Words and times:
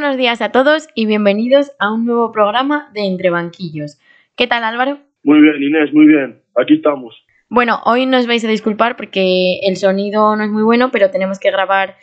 Buenos 0.00 0.16
días 0.16 0.40
a 0.40 0.50
todos 0.50 0.88
y 0.94 1.04
bienvenidos 1.04 1.72
a 1.78 1.92
un 1.92 2.06
nuevo 2.06 2.32
programa 2.32 2.88
de 2.94 3.02
Entre 3.02 3.28
Banquillos. 3.28 4.00
¿Qué 4.34 4.46
tal 4.46 4.64
Álvaro? 4.64 4.96
Muy 5.24 5.42
bien, 5.42 5.62
Inés, 5.62 5.92
muy 5.92 6.06
bien. 6.06 6.40
Aquí 6.56 6.76
estamos. 6.76 7.14
Bueno, 7.50 7.80
hoy 7.84 8.06
nos 8.06 8.26
vais 8.26 8.42
a 8.46 8.48
disculpar 8.48 8.96
porque 8.96 9.60
el 9.62 9.76
sonido 9.76 10.34
no 10.36 10.42
es 10.42 10.48
muy 10.48 10.62
bueno, 10.62 10.88
pero 10.90 11.10
tenemos 11.10 11.38
que 11.38 11.50
grabar 11.50 11.96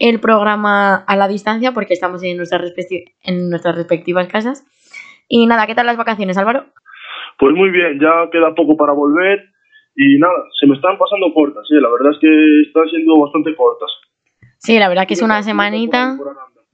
el 0.00 0.18
programa 0.18 0.96
a 0.96 1.14
la 1.14 1.28
distancia 1.28 1.70
porque 1.70 1.94
estamos 1.94 2.20
en 2.24 2.36
nuestras, 2.36 2.68
en 3.22 3.48
nuestras 3.48 3.76
respectivas 3.76 4.26
casas. 4.26 4.66
Y 5.28 5.46
nada, 5.46 5.68
¿qué 5.68 5.76
tal 5.76 5.86
las 5.86 5.96
vacaciones, 5.96 6.36
Álvaro? 6.38 6.66
Pues 7.38 7.54
muy 7.54 7.70
bien, 7.70 8.00
ya 8.00 8.28
queda 8.32 8.56
poco 8.56 8.76
para 8.76 8.92
volver 8.92 9.38
y 9.94 10.18
nada, 10.18 10.34
se 10.58 10.66
me 10.66 10.74
están 10.74 10.98
pasando 10.98 11.32
cortas, 11.32 11.62
¿eh? 11.70 11.80
la 11.80 11.90
verdad 11.92 12.10
es 12.10 12.18
que 12.18 12.60
están 12.66 12.88
siendo 12.90 13.20
bastante 13.20 13.54
cortas. 13.54 13.90
Sí, 14.58 14.80
la 14.80 14.88
verdad 14.88 15.06
que 15.06 15.14
es 15.14 15.22
una 15.22 15.44
semanita. 15.44 16.18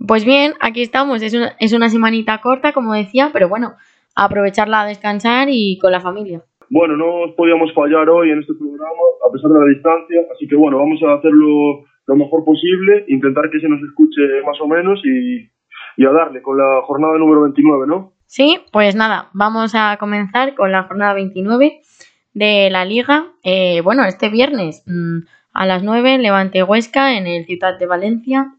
Pues 0.07 0.25
bien, 0.25 0.55
aquí 0.61 0.83
estamos, 0.83 1.23
es 1.23 1.35
una, 1.35 1.53
es 1.59 1.73
una 1.73 1.89
semanita 1.89 2.41
corta, 2.41 2.73
como 2.73 2.95
decía, 2.95 3.31
pero 3.33 3.49
bueno, 3.49 3.75
aprovecharla 4.15 4.83
a 4.83 4.87
descansar 4.87 5.49
y 5.51 5.79
con 5.79 5.93
la 5.93 6.01
familia. 6.01 6.43
Bueno, 6.71 6.97
no 6.97 7.35
podíamos 7.37 7.73
fallar 7.75 8.09
hoy 8.09 8.31
en 8.31 8.41
este 8.41 8.55
programa, 8.55 9.03
a 9.29 9.33
pesar 9.33 9.51
de 9.51 9.59
la 9.61 9.67
distancia, 9.67 10.21
así 10.35 10.49
que 10.49 10.57
bueno, 10.57 10.79
vamos 10.79 11.01
a 11.03 11.15
hacerlo 11.15 11.85
lo 12.07 12.17
mejor 12.17 12.45
posible, 12.45 13.05
intentar 13.09 13.51
que 13.51 13.61
se 13.61 13.69
nos 13.69 13.81
escuche 13.83 14.21
más 14.45 14.61
o 14.61 14.67
menos 14.67 15.01
y, 15.05 15.51
y 15.97 16.07
a 16.07 16.11
darle 16.11 16.43
con 16.43 16.57
la 16.57 16.83
jornada 16.83 17.19
número 17.19 17.43
29, 17.43 17.87
¿no? 17.87 18.13
Sí, 18.27 18.59
pues 18.73 18.97
nada, 18.97 19.29
vamos 19.35 19.75
a 19.75 19.99
comenzar 19.99 20.55
con 20.55 20.73
la 20.73 20.85
jornada 20.85 21.13
29 21.15 21.81
de 22.33 22.71
la 22.71 22.85
liga. 22.85 23.27
Eh, 23.45 23.83
bueno, 23.83 24.05
este 24.05 24.31
viernes 24.31 24.83
mm, 24.87 25.19
a 25.53 25.67
las 25.67 25.83
9, 25.83 26.19
Levante 26.19 26.63
Huesca 26.63 27.17
en 27.17 27.27
el 27.27 27.45
Ciudad 27.45 27.79
de 27.79 27.87
Valencia. 27.87 28.55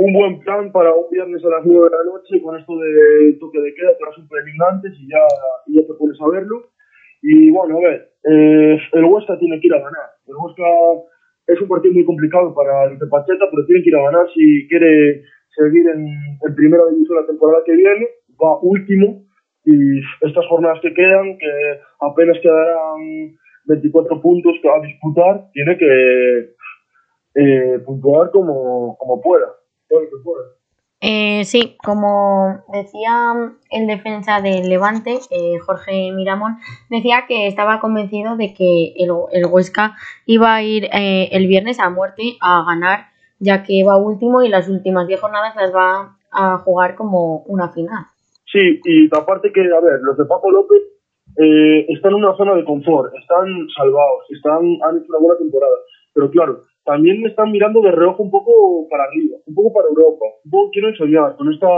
Un 0.00 0.14
buen 0.14 0.40
plan 0.40 0.72
para 0.72 0.94
un 0.94 1.10
viernes 1.10 1.44
a 1.44 1.60
las 1.60 1.66
9 1.66 1.76
de 1.76 1.92
la 1.92 2.04
noche 2.08 2.40
con 2.40 2.56
esto 2.56 2.72
de 2.72 3.36
toque 3.38 3.60
de 3.60 3.74
queda, 3.74 3.92
que 3.92 4.02
ahora 4.02 4.16
son 4.16 4.26
preliminantes 4.28 4.96
y 4.96 5.12
ya, 5.12 5.20
ya 5.76 5.86
te 5.86 5.92
pones 5.92 6.16
a 6.22 6.28
verlo. 6.30 6.72
Y 7.20 7.50
bueno, 7.50 7.76
a 7.76 7.80
ver, 7.82 8.08
eh, 8.24 8.78
el 8.94 9.04
Huesca 9.04 9.38
tiene 9.38 9.60
que 9.60 9.66
ir 9.66 9.74
a 9.74 9.84
ganar. 9.84 10.08
El 10.26 10.36
Huesca 10.40 10.64
es 11.48 11.60
un 11.60 11.68
partido 11.68 11.92
muy 11.92 12.06
complicado 12.06 12.54
para 12.54 12.84
el 12.84 12.96
Pacheta, 12.96 13.44
pero 13.50 13.66
tiene 13.66 13.82
que 13.82 13.90
ir 13.90 13.96
a 13.96 14.08
ganar 14.08 14.26
si 14.32 14.66
quiere 14.68 15.20
seguir 15.54 15.84
en, 15.92 16.08
en 16.48 16.54
primera 16.56 16.84
división 16.88 17.20
la 17.20 17.26
temporada 17.26 17.62
que 17.66 17.76
viene 17.76 18.08
va 18.42 18.58
último 18.62 19.20
y 19.66 20.00
estas 20.22 20.46
jornadas 20.48 20.80
que 20.80 20.94
quedan, 20.94 21.36
que 21.36 21.52
apenas 22.00 22.38
quedarán 22.40 23.36
24 23.66 24.18
puntos 24.22 24.54
que 24.62 24.68
va 24.68 24.78
a 24.78 24.80
disputar, 24.80 25.44
tiene 25.52 25.76
que 25.76 26.54
eh, 27.34 27.78
puntuar 27.84 28.30
como, 28.30 28.96
como 28.96 29.20
pueda. 29.20 29.59
Eh, 31.02 31.44
sí, 31.44 31.76
como 31.82 32.62
decía 32.72 33.32
el 33.70 33.86
defensa 33.86 34.42
del 34.42 34.68
Levante, 34.68 35.18
eh, 35.30 35.58
Jorge 35.58 36.12
Miramón, 36.12 36.56
decía 36.90 37.24
que 37.26 37.46
estaba 37.46 37.80
convencido 37.80 38.36
de 38.36 38.52
que 38.52 38.92
el, 38.98 39.10
el 39.32 39.46
Huesca 39.46 39.96
iba 40.26 40.54
a 40.54 40.62
ir 40.62 40.84
eh, 40.92 41.30
el 41.32 41.46
viernes 41.46 41.80
a 41.80 41.88
muerte 41.88 42.36
a 42.42 42.64
ganar, 42.66 43.06
ya 43.38 43.62
que 43.62 43.82
va 43.82 43.96
último 43.96 44.42
y 44.42 44.48
las 44.48 44.68
últimas 44.68 45.06
10 45.06 45.20
jornadas 45.20 45.56
las 45.56 45.74
va 45.74 46.18
a 46.32 46.58
jugar 46.58 46.96
como 46.96 47.44
una 47.46 47.70
final. 47.70 48.04
Sí, 48.52 48.80
y 48.84 49.08
aparte 49.16 49.52
que, 49.52 49.60
a 49.60 49.80
ver, 49.80 50.00
los 50.02 50.18
de 50.18 50.26
Paco 50.26 50.50
López 50.50 50.82
eh, 51.38 51.86
están 51.88 52.12
en 52.12 52.24
una 52.24 52.36
zona 52.36 52.54
de 52.54 52.64
confort, 52.64 53.14
están 53.14 53.46
salvados, 53.74 54.24
están, 54.30 54.60
han 54.82 54.98
hecho 54.98 55.06
una 55.08 55.20
buena 55.20 55.38
temporada. 55.38 55.76
Pero 56.12 56.30
claro, 56.30 56.64
también 56.84 57.20
me 57.20 57.28
están 57.28 57.50
mirando 57.50 57.80
de 57.80 57.92
reojo 57.92 58.22
un 58.22 58.30
poco 58.30 58.88
para 58.88 59.04
arriba, 59.04 59.36
un 59.46 59.54
poco 59.54 59.72
para 59.72 59.88
Europa, 59.88 60.26
un 60.44 60.50
poco 60.50 60.70
quiero 60.70 60.94
soñar 60.96 61.36
con 61.36 61.52
esta 61.52 61.68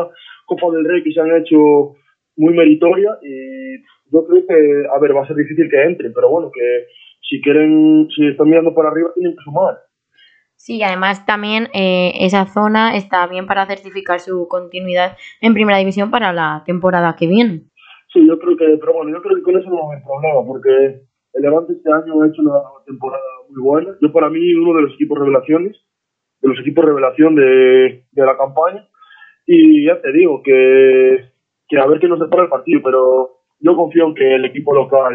Copa 0.46 0.74
del 0.74 0.84
Rey 0.84 1.02
que 1.02 1.12
se 1.12 1.20
han 1.20 1.36
hecho 1.36 1.94
muy 2.36 2.54
meritoria 2.54 3.18
y 3.22 3.82
yo 4.12 4.24
creo 4.26 4.46
que, 4.46 4.86
a 4.94 4.98
ver, 4.98 5.16
va 5.16 5.22
a 5.22 5.26
ser 5.26 5.36
difícil 5.36 5.68
que 5.70 5.82
entren, 5.82 6.12
pero 6.14 6.30
bueno, 6.30 6.50
que 6.52 6.86
si 7.28 7.40
quieren, 7.40 8.08
si 8.14 8.26
están 8.28 8.48
mirando 8.48 8.74
para 8.74 8.90
arriba 8.90 9.10
tienen 9.14 9.34
que 9.34 9.44
sumar. 9.44 9.78
Sí, 10.56 10.82
además 10.82 11.26
también 11.26 11.68
eh, 11.74 12.12
esa 12.20 12.46
zona 12.46 12.94
está 12.94 13.26
bien 13.26 13.46
para 13.46 13.66
certificar 13.66 14.20
su 14.20 14.46
continuidad 14.48 15.16
en 15.40 15.54
primera 15.54 15.78
división 15.78 16.10
para 16.10 16.32
la 16.32 16.62
temporada 16.64 17.16
que 17.18 17.26
viene. 17.26 17.62
Sí, 18.12 18.24
yo 18.26 18.38
creo 18.38 18.56
que, 18.56 18.78
pero 18.78 18.92
bueno, 18.92 19.10
yo 19.10 19.22
creo 19.22 19.36
que 19.36 19.42
con 19.42 19.58
eso 19.58 19.68
no 19.70 19.90
hay 19.90 20.00
problema, 20.02 20.46
porque 20.46 21.02
el 21.32 21.42
Levante 21.42 21.72
este 21.72 21.90
año 21.90 22.22
ha 22.22 22.28
hecho 22.28 22.42
una 22.42 22.60
temporada 22.86 23.22
muy 23.52 23.62
buena. 23.62 23.96
Yo 24.00 24.12
para 24.12 24.28
mí 24.30 24.54
uno 24.54 24.74
de 24.76 24.82
los 24.82 24.94
equipos 24.94 25.18
revelaciones, 25.18 25.76
de 26.40 26.48
los 26.48 26.58
equipos 26.60 26.84
revelación 26.84 27.34
de, 27.34 28.04
de 28.10 28.26
la 28.26 28.36
campaña, 28.36 28.88
y 29.46 29.86
ya 29.86 30.00
te 30.00 30.12
digo 30.12 30.42
que, 30.42 31.24
que 31.68 31.78
a 31.78 31.86
ver 31.86 32.00
qué 32.00 32.08
nos 32.08 32.20
depara 32.20 32.44
el 32.44 32.48
partido, 32.48 32.80
pero 32.82 33.30
yo 33.60 33.76
confío 33.76 34.06
en 34.08 34.14
que 34.14 34.34
el 34.34 34.44
equipo 34.44 34.74
local 34.74 35.14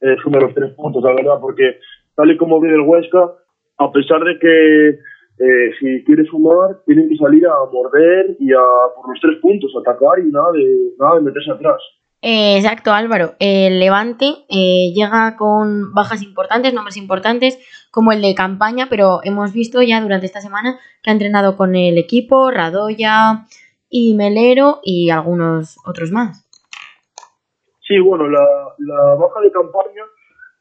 eh, 0.00 0.16
sume 0.22 0.40
los 0.40 0.54
tres 0.54 0.72
puntos, 0.74 1.02
la 1.02 1.14
verdad, 1.14 1.38
porque 1.40 1.78
tal 2.14 2.30
y 2.30 2.36
como 2.36 2.60
viene 2.60 2.76
el 2.76 2.82
Huesca, 2.82 3.32
a 3.78 3.92
pesar 3.92 4.24
de 4.24 4.38
que 4.38 4.88
eh, 4.88 5.70
si 5.78 6.04
quiere 6.04 6.24
sumar, 6.24 6.82
tienen 6.86 7.08
que 7.08 7.16
salir 7.16 7.46
a 7.46 7.54
morder 7.70 8.36
y 8.40 8.52
a 8.52 8.62
por 8.94 9.10
los 9.10 9.20
tres 9.20 9.38
puntos, 9.40 9.72
atacar 9.80 10.18
y 10.18 10.30
nada 10.30 10.52
de, 10.52 10.92
nada 10.98 11.16
de 11.16 11.22
meterse 11.22 11.50
atrás. 11.50 11.80
Eh, 12.22 12.56
exacto, 12.56 12.92
Álvaro. 12.92 13.34
El 13.38 13.78
Levante 13.78 14.26
eh, 14.48 14.92
llega 14.94 15.36
con 15.36 15.92
bajas 15.92 16.22
importantes, 16.22 16.72
nombres 16.74 16.96
importantes, 16.96 17.58
como 17.90 18.12
el 18.12 18.22
de 18.22 18.34
campaña, 18.34 18.86
pero 18.90 19.20
hemos 19.22 19.52
visto 19.52 19.82
ya 19.82 20.00
durante 20.00 20.26
esta 20.26 20.40
semana 20.40 20.78
que 21.02 21.10
ha 21.10 21.12
entrenado 21.12 21.56
con 21.56 21.76
el 21.76 21.98
equipo, 21.98 22.50
Radoya 22.50 23.46
y 23.88 24.14
Melero 24.14 24.80
y 24.82 25.10
algunos 25.10 25.78
otros 25.86 26.10
más. 26.10 26.46
Sí, 27.86 28.00
bueno, 28.00 28.28
la, 28.28 28.44
baja 29.14 29.40
de 29.40 29.52
campaña 29.52 30.02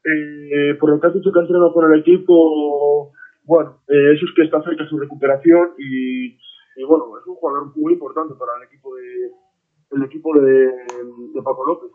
eh, 0.05 0.75
por 0.79 0.91
lo 0.91 0.99
que 0.99 1.07
has 1.07 1.13
dicho 1.15 1.31
que 1.31 1.39
ha 1.39 1.41
entrenado 1.41 1.73
con 1.73 1.91
el 1.91 1.99
equipo, 1.99 3.11
bueno, 3.44 3.81
eh, 3.88 4.13
eso 4.13 4.25
es 4.25 4.31
que 4.35 4.44
está 4.44 4.61
cerca 4.61 4.83
de 4.83 4.89
su 4.89 4.99
recuperación 4.99 5.71
y, 5.79 6.38
bueno, 6.85 7.05
es 7.19 7.25
un 7.25 7.35
jugador 7.35 7.75
muy 7.75 7.94
importante 7.94 8.35
para 8.35 8.51
el 8.57 8.67
equipo 8.67 8.94
de, 8.95 9.31
el 9.91 10.03
equipo 10.03 10.38
de, 10.40 10.68
de 10.68 11.41
Paco 11.44 11.66
López. 11.66 11.91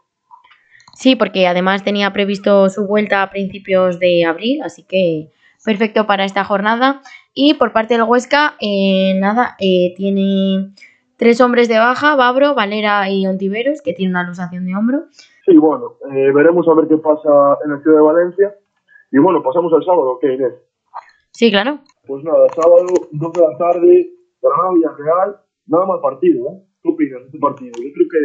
Sí, 0.95 1.17
porque 1.17 1.47
además 1.47 1.83
tenía 1.83 2.13
previsto 2.13 2.69
su 2.69 2.87
vuelta 2.87 3.23
a 3.23 3.31
principios 3.31 3.99
de 3.99 4.25
abril, 4.25 4.63
así 4.63 4.85
que 4.87 5.31
perfecto 5.65 6.07
para 6.07 6.25
esta 6.25 6.45
jornada. 6.45 7.03
Y 7.33 7.55
por 7.55 7.73
parte 7.73 7.95
del 7.95 8.03
Huesca, 8.03 8.57
eh, 8.61 9.15
nada, 9.19 9.57
eh, 9.61 9.95
tiene 9.97 10.75
tres 11.17 11.41
hombres 11.41 11.69
de 11.69 11.79
baja, 11.79 12.17
Babro, 12.17 12.55
Valera 12.55 13.09
y 13.09 13.27
Ontiveros, 13.27 13.83
que 13.83 13.93
tiene 13.93 14.11
una 14.11 14.27
luxación 14.27 14.67
de 14.67 14.75
hombro. 14.75 15.05
Sí, 15.47 15.57
bueno, 15.57 15.97
eh, 16.13 16.33
veremos 16.33 16.67
a 16.69 16.75
ver 16.75 16.89
qué 16.89 16.97
pasa 16.97 17.59
en 17.65 17.73
el 17.73 17.83
Ciudad 17.83 17.99
de 17.99 18.05
Valencia. 18.05 18.55
Y 19.13 19.19
bueno, 19.19 19.43
pasamos 19.43 19.73
al 19.73 19.85
sábado, 19.85 20.19
¿qué, 20.21 20.35
Inés? 20.35 20.55
Sí, 21.33 21.51
claro. 21.51 21.79
Pues 22.07 22.23
nada, 22.25 22.47
sábado, 22.55 22.87
2 23.13 23.33
de 23.33 23.41
la 23.41 23.59
tarde, 23.59 24.11
Granada 24.43 24.75
Villarreal, 24.75 25.37
nada 25.67 25.87
mal 25.87 26.01
partido, 26.01 26.49
¿eh? 26.49 26.70
¿Qué 26.83 26.89
opinas 26.89 27.21
de 27.21 27.27
este 27.27 27.39
partido? 27.39 27.73
Yo 27.77 27.93
creo 27.93 28.07
que 28.11 28.19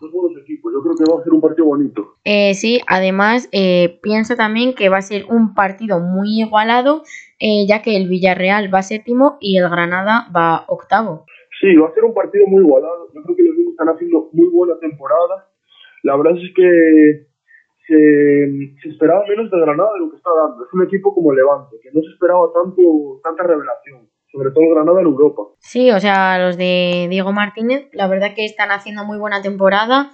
dos 0.00 0.12
buenos 0.12 0.42
equipos, 0.42 0.72
yo 0.72 0.82
creo 0.82 0.96
que 0.96 1.12
va 1.12 1.20
a 1.20 1.24
ser 1.24 1.32
un 1.32 1.40
partido 1.40 1.66
bonito. 1.66 2.16
Eh, 2.24 2.54
sí, 2.54 2.80
además 2.86 3.48
eh, 3.52 3.98
pienso 4.02 4.36
también 4.36 4.74
que 4.74 4.88
va 4.88 4.98
a 4.98 5.02
ser 5.02 5.24
un 5.28 5.54
partido 5.54 6.00
muy 6.00 6.40
igualado, 6.40 7.02
eh, 7.38 7.66
ya 7.68 7.82
que 7.82 7.96
el 7.96 8.08
Villarreal 8.08 8.72
va 8.72 8.82
séptimo 8.82 9.38
y 9.40 9.58
el 9.58 9.68
Granada 9.70 10.26
va 10.34 10.64
octavo. 10.68 11.26
Sí, 11.60 11.74
va 11.76 11.88
a 11.88 11.94
ser 11.94 12.04
un 12.04 12.14
partido 12.14 12.46
muy 12.48 12.62
igualado. 12.64 13.08
Yo 13.14 13.22
creo 13.22 13.36
que 13.36 13.42
los 13.44 13.56
niños 13.56 13.70
están 13.72 13.88
haciendo 13.88 14.28
muy 14.32 14.48
buena 14.48 14.78
temporada 14.78 15.48
la 16.04 16.16
verdad 16.16 16.36
es 16.36 16.52
que 16.54 17.26
se, 17.86 18.76
se, 18.82 18.88
esperaba 18.90 19.24
menos 19.26 19.50
de 19.50 19.58
Granada 19.58 19.94
de 19.94 20.00
lo 20.00 20.10
que 20.10 20.16
está 20.16 20.30
dando. 20.30 20.64
Es 20.64 20.72
un 20.72 20.84
equipo 20.84 21.14
como 21.14 21.32
Levante, 21.32 21.76
que 21.82 21.90
no 21.92 22.02
se 22.02 22.12
esperaba 22.12 22.52
tanto 22.52 23.20
tanta 23.24 23.42
revelación, 23.42 24.06
sobre 24.34 24.50
todo 24.50 24.74
Granada 24.74 25.00
en 25.00 25.06
Europa. 25.06 25.42
Sí, 25.60 25.90
o 25.92 26.00
sea, 26.00 26.38
los 26.38 26.56
de 26.56 27.06
Diego 27.08 27.32
Martínez, 27.32 27.88
la 27.92 28.08
verdad 28.08 28.34
que 28.34 28.44
están 28.44 28.70
haciendo 28.70 29.04
muy 29.04 29.16
buena 29.16 29.40
temporada 29.42 30.10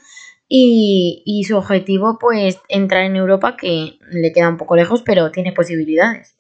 y, 0.47 1.23
y 1.25 1.45
su 1.45 1.57
objetivo, 1.57 2.19
pues, 2.21 2.61
entrar 2.69 3.05
en 3.05 3.17
Europa, 3.17 3.57
que 3.59 3.97
le 4.13 4.33
queda 4.33 4.51
un 4.51 4.59
poco 4.59 4.77
lejos, 4.77 5.03
pero 5.07 5.31
tiene 5.31 5.53
posibilidades. 5.53 6.37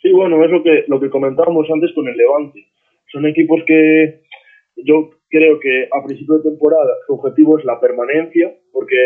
Sí, 0.00 0.12
bueno, 0.12 0.42
es 0.44 0.50
lo 0.50 0.62
que, 0.62 0.84
lo 0.86 1.00
que 1.00 1.10
comentábamos 1.10 1.66
antes 1.72 1.90
con 1.94 2.06
el 2.06 2.16
Levante. 2.16 2.64
Son 3.10 3.26
equipos 3.26 3.60
que 3.66 4.22
yo 4.84 5.10
creo 5.28 5.58
que 5.58 5.88
a 5.90 6.04
principio 6.04 6.36
de 6.36 6.50
temporada 6.50 6.92
su 7.06 7.14
objetivo 7.14 7.58
es 7.58 7.64
la 7.64 7.80
permanencia, 7.80 8.54
porque 8.72 8.96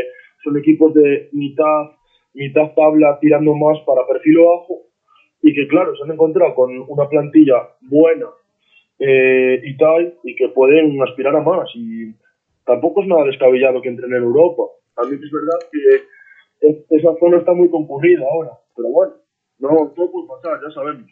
son 0.45 0.59
equipos 0.59 0.93
de 0.93 1.31
mitad, 1.33 1.97
mitad 2.35 2.75
tabla 2.77 3.19
tirando 3.21 3.55
más 3.55 3.79
para 3.87 4.07
perfil 4.07 4.39
bajo, 4.39 4.90
y 5.43 5.55
que 5.55 5.69
claro, 5.69 5.95
se 5.97 6.05
han 6.05 6.13
encontrado 6.13 6.55
con 6.55 6.71
una 6.89 7.09
plantilla 7.09 7.69
buena 7.81 8.27
eh, 8.99 9.61
y 9.65 9.77
tal, 9.77 10.15
y 10.25 10.37
que 10.37 10.49
pueden 10.49 11.01
aspirar 11.03 11.35
a 11.37 11.41
más. 11.41 11.69
Y 11.75 12.15
tampoco 12.65 13.03
es 13.03 13.09
nada 13.09 13.25
descabellado 13.25 13.81
que 13.81 13.89
entren 13.89 14.13
en 14.13 14.23
Europa. 14.23 14.65
También 14.95 15.23
es 15.23 15.31
verdad 15.31 15.59
que 15.73 16.05
esa 16.91 17.09
zona 17.19 17.39
está 17.39 17.53
muy 17.53 17.71
concurrida 17.71 18.25
ahora, 18.31 18.51
pero 18.77 18.89
bueno, 18.91 19.15
no, 19.59 19.93
todo 19.97 20.11
puede 20.11 20.29
pasar, 20.29 20.61
ya 20.63 20.75
sabemos. 20.75 21.11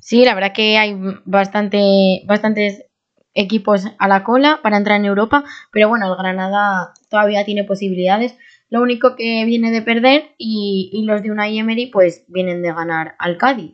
Sí, 0.00 0.24
la 0.24 0.34
verdad 0.34 0.52
que 0.54 0.76
hay 0.76 0.94
bastante, 1.24 2.22
bastantes 2.26 2.84
equipos 3.32 3.86
a 3.98 4.08
la 4.08 4.22
cola 4.22 4.60
para 4.62 4.76
entrar 4.76 5.00
en 5.00 5.06
Europa, 5.06 5.44
pero 5.72 5.88
bueno, 5.88 6.06
el 6.06 6.16
Granada 6.18 6.92
todavía 7.08 7.44
tiene 7.44 7.64
posibilidades. 7.64 8.38
Lo 8.74 8.82
único 8.82 9.14
que 9.14 9.44
viene 9.46 9.70
de 9.70 9.82
perder 9.82 10.34
y, 10.36 11.04
los 11.06 11.22
de 11.22 11.30
una 11.30 11.48
Emery 11.48 11.92
pues 11.92 12.26
vienen 12.26 12.60
de 12.60 12.72
ganar 12.72 13.14
al 13.20 13.38
Cádiz. 13.38 13.70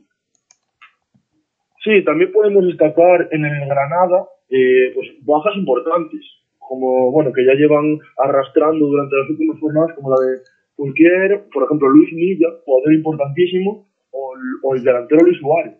Sí, 1.83 2.05
también 2.05 2.31
podemos 2.31 2.67
destacar 2.67 3.27
en 3.31 3.47
el 3.47 3.67
Granada 3.67 4.29
eh, 4.51 4.93
pues 4.95 5.09
bajas 5.23 5.57
importantes, 5.57 6.21
como 6.59 7.11
bueno 7.13 7.33
que 7.33 7.47
ya 7.47 7.55
llevan 7.55 7.99
arrastrando 8.19 8.85
durante 8.89 9.17
las 9.17 9.31
últimas 9.31 9.59
jornadas, 9.59 9.97
como 9.97 10.11
la 10.11 10.21
de 10.21 10.39
Fulquier, 10.77 11.49
por 11.51 11.65
ejemplo 11.65 11.89
Luis 11.89 12.13
Milla, 12.13 12.49
jugador 12.67 12.93
importantísimo, 12.93 13.89
o 14.11 14.35
el, 14.37 14.43
o 14.63 14.75
el 14.75 14.85
delantero 14.85 15.25
Luis 15.25 15.39
Suárez. 15.39 15.79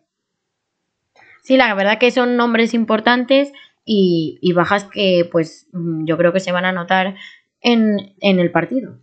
Sí, 1.43 1.59
la 1.59 1.75
verdad 1.75 1.99
que 1.99 2.11
son 2.11 2.39
nombres 2.39 2.73
importantes 2.73 3.53
y, 3.85 4.51
bajas 4.55 4.85
que 4.85 5.29
pues 5.31 5.69
yo 5.73 6.17
creo 6.17 6.33
que 6.33 6.41
se 6.41 6.53
van 6.53 6.65
a 6.65 6.73
notar 6.73 7.17
en, 7.61 7.99
el 8.21 8.51
partido. 8.51 8.99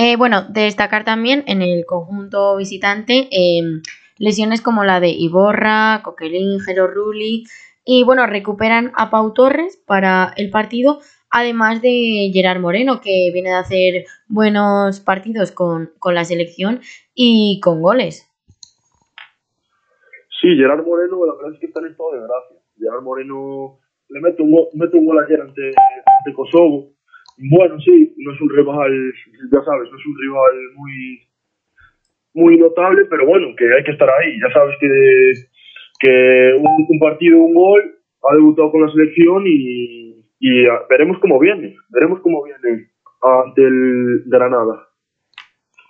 Eh, 0.00 0.14
bueno, 0.16 0.44
destacar 0.48 1.04
también 1.04 1.42
en 1.48 1.60
el 1.60 1.84
conjunto 1.84 2.56
visitante 2.56 3.28
em, 3.32 3.82
lesiones 4.16 4.62
como 4.62 4.84
la 4.84 5.00
de 5.00 5.08
Iborra, 5.08 6.02
Coquelin, 6.04 6.60
Jero 6.60 6.86
Rulli 6.86 7.44
y 7.84 8.04
bueno, 8.04 8.24
recuperan 8.26 8.92
a 8.94 9.10
Pau 9.10 9.34
Torres 9.34 9.76
para 9.76 10.32
el 10.36 10.50
partido, 10.50 11.00
además 11.30 11.82
de 11.82 12.30
Gerard 12.32 12.60
Moreno 12.60 13.00
que 13.00 13.30
viene 13.32 13.48
de 13.48 13.56
hacer 13.56 14.04
buenos 14.28 15.00
partidos 15.00 15.50
con, 15.50 15.90
con 15.98 16.14
la 16.14 16.24
selección 16.24 16.80
y 17.12 17.58
con 17.60 17.82
goles. 17.82 18.30
Sí, 20.40 20.54
Gerard 20.56 20.86
Moreno, 20.86 21.26
la 21.26 21.34
verdad 21.34 21.54
es 21.54 21.58
que 21.58 21.66
está 21.66 21.80
en 21.80 21.86
estado 21.86 22.12
de 22.12 22.18
gracia. 22.20 22.56
Gerard 22.78 23.02
Moreno 23.02 23.80
le 24.10 24.20
mete 24.20 24.42
un, 24.42 24.54
mete 24.74 24.96
un 24.96 25.06
gol 25.06 25.18
ayer 25.24 25.40
ante, 25.40 25.62
ante 25.66 26.34
Kosovo. 26.36 26.92
Bueno, 27.38 27.80
sí, 27.80 28.14
no 28.16 28.34
es 28.34 28.40
un 28.40 28.50
rival, 28.50 29.12
ya 29.52 29.62
sabes, 29.62 29.90
no 29.90 29.98
es 29.98 30.06
un 30.06 30.18
rival 30.18 30.52
muy 30.74 31.28
muy 32.34 32.56
notable, 32.56 33.04
pero 33.10 33.26
bueno, 33.26 33.48
que 33.56 33.64
hay 33.64 33.82
que 33.84 33.92
estar 33.92 34.08
ahí. 34.08 34.38
Ya 34.40 34.52
sabes 34.52 34.76
que, 34.80 35.32
que 36.00 36.52
un, 36.88 36.98
partido, 36.98 37.38
un 37.38 37.54
gol, 37.54 37.98
ha 38.22 38.34
debutado 38.34 38.70
con 38.70 38.82
la 38.82 38.92
selección 38.92 39.44
y, 39.46 40.24
y 40.38 40.64
veremos 40.88 41.18
cómo 41.20 41.38
viene, 41.38 41.74
veremos 41.88 42.20
cómo 42.20 42.44
viene 42.44 42.90
ante 43.22 43.62
el 43.62 44.22
Granada. 44.26 44.88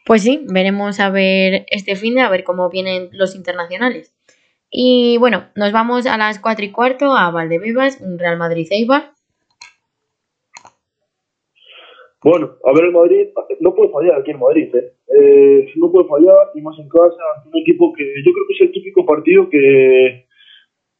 Pues 0.06 0.22
sí, 0.22 0.46
veremos 0.50 1.00
a 1.00 1.10
ver 1.10 1.66
este 1.70 1.94
fin 1.94 2.14
de 2.14 2.22
a 2.22 2.30
ver 2.30 2.44
cómo 2.44 2.70
vienen 2.70 3.10
los 3.12 3.36
internacionales. 3.36 4.14
Y 4.70 5.16
bueno, 5.18 5.48
nos 5.54 5.72
vamos 5.72 6.06
a 6.06 6.16
las 6.16 6.38
4 6.38 6.64
y 6.64 6.70
cuarto 6.70 7.14
a 7.14 7.30
Valdebebas, 7.30 8.00
un 8.00 8.18
Real 8.18 8.38
Madrid-Eibar. 8.38 9.12
Bueno, 12.22 12.56
a 12.64 12.72
ver 12.72 12.84
el 12.84 12.92
Madrid, 12.92 13.28
no 13.60 13.74
puede 13.74 13.92
fallar 13.92 14.18
aquí 14.18 14.32
en 14.32 14.40
Madrid, 14.40 14.74
¿eh? 14.74 14.92
¿eh? 15.06 15.72
no 15.76 15.90
puede 15.92 16.08
fallar, 16.08 16.50
y 16.54 16.60
más 16.60 16.76
en 16.78 16.88
casa, 16.88 17.22
un 17.46 17.60
equipo 17.60 17.92
que 17.92 18.04
yo 18.04 18.32
creo 18.32 18.46
que 18.48 18.54
es 18.54 18.60
el 18.62 18.72
típico 18.72 19.06
partido 19.06 19.48
que, 19.48 20.26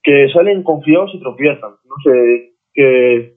que 0.02 0.28
salen 0.32 0.62
confiados 0.62 1.10
y 1.14 1.20
tropiezan. 1.20 1.72
No 1.84 1.94
sé, 2.04 2.54
¿qué, 2.72 3.34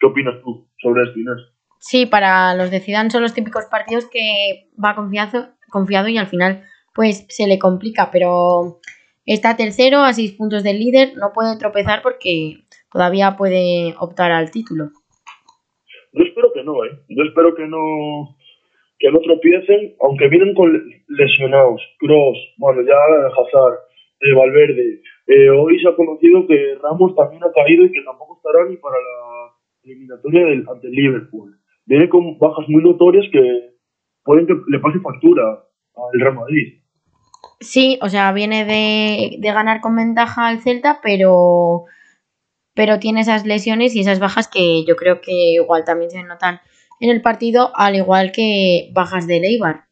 qué 0.00 0.06
opinas 0.06 0.40
tú 0.42 0.66
sobre 0.78 1.02
esto, 1.02 1.18
Inés? 1.18 1.42
Sí, 1.78 2.06
para 2.06 2.54
los 2.54 2.70
de 2.70 2.80
Zidane 2.80 3.10
son 3.10 3.22
los 3.22 3.34
típicos 3.34 3.66
partidos 3.66 4.06
que 4.10 4.68
va 4.82 4.94
confiado, 4.94 5.48
confiado 5.70 6.08
y 6.08 6.16
al 6.16 6.26
final 6.26 6.62
pues 6.94 7.26
se 7.28 7.46
le 7.46 7.58
complica, 7.58 8.10
pero 8.10 8.80
Está 9.26 9.56
tercero 9.56 10.02
a 10.02 10.12
seis 10.12 10.32
puntos 10.32 10.64
del 10.64 10.80
líder, 10.80 11.16
no 11.16 11.32
puede 11.32 11.56
tropezar 11.56 12.02
porque 12.02 12.64
todavía 12.90 13.36
puede 13.36 13.94
optar 13.98 14.32
al 14.32 14.50
título. 14.50 14.90
Yo 16.12 16.24
espero 16.24 16.52
que 16.52 16.64
no, 16.64 16.84
¿eh? 16.84 16.90
Yo 17.08 17.22
espero 17.24 17.54
que 17.54 17.66
no 17.66 18.36
que 18.98 19.10
no 19.10 19.18
tropiecen, 19.20 19.94
aunque 20.00 20.28
vienen 20.28 20.54
con 20.54 20.70
lesionados, 21.08 21.80
Cross, 21.98 22.38
bueno, 22.58 22.82
ya 22.82 22.94
Hazard, 22.94 23.78
eh, 24.20 24.34
Valverde. 24.34 25.00
Eh, 25.26 25.48
hoy 25.48 25.80
se 25.80 25.88
ha 25.88 25.96
conocido 25.96 26.46
que 26.46 26.74
Ramos 26.82 27.14
también 27.16 27.42
ha 27.42 27.50
caído 27.50 27.86
y 27.86 27.92
que 27.92 28.02
tampoco 28.02 28.36
estará 28.36 28.68
ni 28.68 28.76
para 28.76 28.96
la 28.96 29.54
eliminatoria 29.84 30.44
del, 30.44 30.66
ante 30.68 30.88
Liverpool. 30.88 31.58
Viene 31.86 32.10
con 32.10 32.38
bajas 32.38 32.68
muy 32.68 32.82
notorias 32.82 33.24
que 33.32 33.70
pueden 34.22 34.46
que 34.46 34.54
le 34.68 34.78
pase 34.80 35.00
factura 35.00 35.64
al 35.96 36.20
Real 36.20 36.34
Madrid. 36.34 36.80
Sí, 37.60 37.98
o 38.02 38.08
sea, 38.08 38.32
viene 38.32 38.64
de, 38.64 39.38
ganar 39.52 39.80
con 39.80 39.96
ventaja 39.96 40.48
al 40.48 40.60
Celta, 40.60 41.00
pero, 41.02 41.84
pero 42.74 42.98
tiene 42.98 43.20
esas 43.20 43.46
lesiones 43.46 43.94
y 43.94 44.00
esas 44.00 44.20
bajas 44.20 44.48
que 44.48 44.84
yo 44.86 44.96
creo 44.96 45.20
que 45.20 45.54
igual 45.54 45.84
también 45.84 46.10
se 46.10 46.22
notan 46.22 46.60
en 47.00 47.10
el 47.10 47.22
partido, 47.22 47.70
al 47.74 47.96
igual 47.96 48.30
que 48.32 48.90
bajas 48.92 49.26
de 49.26 49.40
Leibar. 49.40 49.84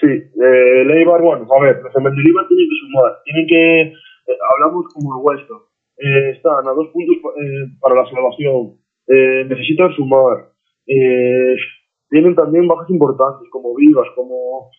Sí, 0.00 0.08
eh, 0.08 0.84
Leibar, 0.84 1.22
bueno, 1.22 1.46
a 1.50 1.60
ver, 1.62 1.80
los 1.82 1.94
de 1.94 2.22
Leibar 2.22 2.48
tienen 2.48 2.68
que 2.68 2.76
sumar, 2.80 3.12
tienen 3.24 3.46
que, 3.46 3.80
eh, 3.82 4.38
hablamos 4.54 4.92
como 4.92 5.16
el 5.16 5.22
Huesca, 5.24 5.54
eh, 5.98 6.30
están 6.36 6.68
a 6.68 6.72
dos 6.72 6.88
puntos 6.92 7.16
eh, 7.16 7.66
para 7.80 7.94
la 7.94 8.10
salvación, 8.10 8.76
necesitan 9.08 9.94
sumar, 9.94 10.50
tienen 10.84 12.34
también 12.34 12.66
bajas 12.66 12.90
importantes 12.90 13.48
como 13.50 13.74
Vivas, 13.76 14.08
como 14.16 14.70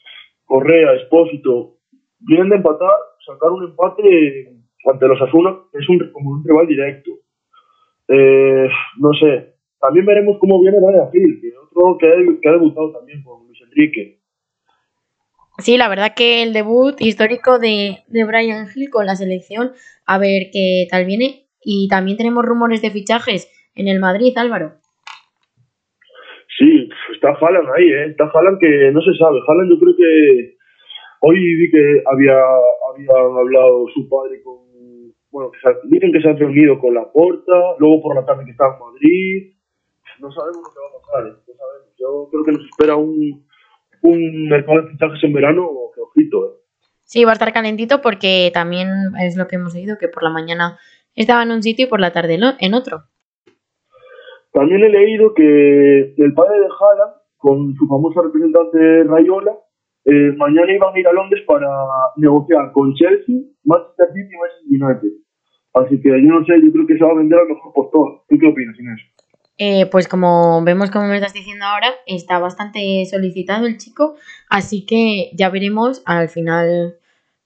Correa, 0.46 0.94
Espósito, 0.94 1.78
vienen 2.20 2.50
de 2.50 2.58
empatar, 2.58 2.92
sacar 3.26 3.50
un 3.52 3.64
empate 3.64 4.57
ante 4.86 5.08
los 5.08 5.22
Asuna, 5.22 5.58
es 5.74 5.90
un, 5.90 6.12
como 6.12 6.32
un 6.32 6.44
rival 6.44 6.68
directo. 6.68 7.12
Eh, 8.08 8.70
no 9.00 9.14
sé, 9.14 9.56
también 9.80 10.06
veremos 10.06 10.38
cómo 10.40 10.62
viene 10.62 10.78
Brian 10.80 11.12
Gil, 11.12 11.40
que 11.42 11.52
otro 11.58 11.98
que 11.98 12.08
ha, 12.08 12.52
debutado 12.52 12.94
también 12.94 13.22
con 13.24 13.46
Luis 13.48 13.60
Enrique. 13.62 14.20
Sí, 15.60 15.78
la 15.78 15.90
verdad 15.90 16.14
que 16.16 16.44
el 16.44 16.54
debut 16.54 16.96
histórico 17.00 17.60
de, 17.60 17.98
de 18.08 18.26
Brian 18.26 18.68
Hill 18.74 18.90
con 18.90 19.06
la 19.06 19.16
selección, 19.16 19.72
a 20.06 20.20
ver 20.20 20.50
qué 20.54 20.88
tal 20.90 21.06
viene. 21.06 21.48
Y 21.62 21.88
también 21.90 22.18
tenemos 22.18 22.46
rumores 22.46 22.82
de 22.82 22.92
fichajes 22.92 23.52
en 23.76 23.88
el 23.88 24.00
Madrid, 24.00 24.38
Álvaro. 24.38 24.76
Sí, 26.58 26.90
está 27.14 27.30
Haaland 27.30 27.70
ahí, 27.76 27.86
¿eh? 27.86 28.06
Está 28.12 28.26
Haaland 28.34 28.60
que 28.60 28.92
no 28.92 29.02
se 29.02 29.14
sabe. 29.18 29.40
Haaland 29.48 29.70
yo 29.70 29.80
creo 29.80 29.96
que 29.96 30.58
hoy 31.22 31.38
vi 31.38 31.72
que 31.72 32.04
había 32.06 32.40
habían 32.90 33.38
hablado 33.38 33.86
su 33.94 34.08
padre 34.10 34.42
con... 34.44 34.57
Bueno, 35.32 35.52
que 35.52 35.60
dicen 35.90 36.12
que 36.12 36.22
se 36.22 36.30
han 36.30 36.38
reunido 36.38 36.80
con 36.80 36.94
la 36.94 37.12
Porta, 37.12 37.76
luego 37.80 38.02
por 38.02 38.16
la 38.16 38.26
tarde 38.26 38.46
que 38.46 38.52
está 38.52 38.66
en 38.66 38.80
Madrid. 38.80 39.54
No 40.20 40.32
sabemos 40.32 40.58
lo 40.58 40.74
que 40.74 40.80
va 40.80 40.88
a 40.88 41.02
pasar, 41.02 41.28
¿eh? 41.28 41.44
no 41.48 41.54
sabemos. 41.54 41.96
Yo 41.98 42.30
creo 42.32 42.44
que 42.44 42.52
nos 42.54 42.66
espera 42.66 42.96
un, 42.96 43.46
un 44.02 44.50
mercado 44.50 44.82
de 44.82 44.92
fichajes 44.92 45.24
en 45.24 45.34
verano 45.34 45.70
que 45.94 46.02
ojito, 46.02 46.46
¿eh? 46.46 46.68
Sí, 47.04 47.24
va 47.24 47.32
a 47.32 47.34
estar 47.34 47.54
calentito 47.54 48.02
porque 48.02 48.52
también 48.54 48.90
es 49.22 49.38
lo 49.38 49.48
que 49.48 49.56
hemos 49.56 49.74
oído, 49.76 49.98
que 49.98 50.10
por 50.10 50.24
la 50.24 50.30
mañana 50.30 50.78
estaba 51.16 51.44
en 51.44 51.52
un 51.52 51.64
sitio 51.64 51.86
y 51.86 51.90
por 51.90 52.02
la 52.02 52.12
tarde 52.12 52.38
en 52.60 52.74
otro. 52.74 53.04
También 54.52 54.84
he 54.84 54.90
leído 54.90 55.34
que 55.34 56.14
el 56.18 56.34
padre 56.34 56.60
de 56.60 56.66
Haaland, 56.66 57.14
con 57.38 57.76
su 57.76 57.88
famosa 57.88 58.24
representante 58.24 59.04
Rayola, 59.06 59.56
eh, 60.10 60.32
mañana 60.38 60.72
iban 60.72 60.96
a 60.96 61.00
ir 61.00 61.08
a 61.08 61.12
Londres 61.12 61.44
para 61.46 61.68
negociar 62.16 62.72
con 62.72 62.94
Chelsea, 62.94 63.36
Manchester 63.66 64.08
City 64.14 64.30
y 64.34 64.78
Manchester 64.80 65.04
United. 65.04 65.28
Así 65.74 66.02
que 66.02 66.10
yo 66.10 66.30
no 66.32 66.46
sé, 66.46 66.54
yo 66.64 66.72
creo 66.72 66.88
que 66.88 66.98
se 66.98 67.04
va 67.04 67.12
a 67.12 67.16
vender 67.16 67.38
a 67.38 67.44
lo 67.44 67.56
mejor 67.56 67.74
por 67.74 67.92
todo. 67.92 68.24
¿Tú 68.30 68.38
qué 68.40 68.48
opinas, 68.48 68.80
Inés? 68.80 69.02
Eh, 69.58 69.86
pues 69.92 70.08
como 70.08 70.64
vemos, 70.64 70.92
como 70.92 71.08
me 71.08 71.16
estás 71.16 71.34
diciendo 71.34 71.66
ahora, 71.66 71.90
está 72.06 72.40
bastante 72.40 73.04
solicitado 73.06 73.66
el 73.66 73.78
chico, 73.78 74.16
así 74.50 74.86
que 74.86 75.32
ya 75.36 75.50
veremos 75.50 76.04
al 76.06 76.30
final 76.30 76.96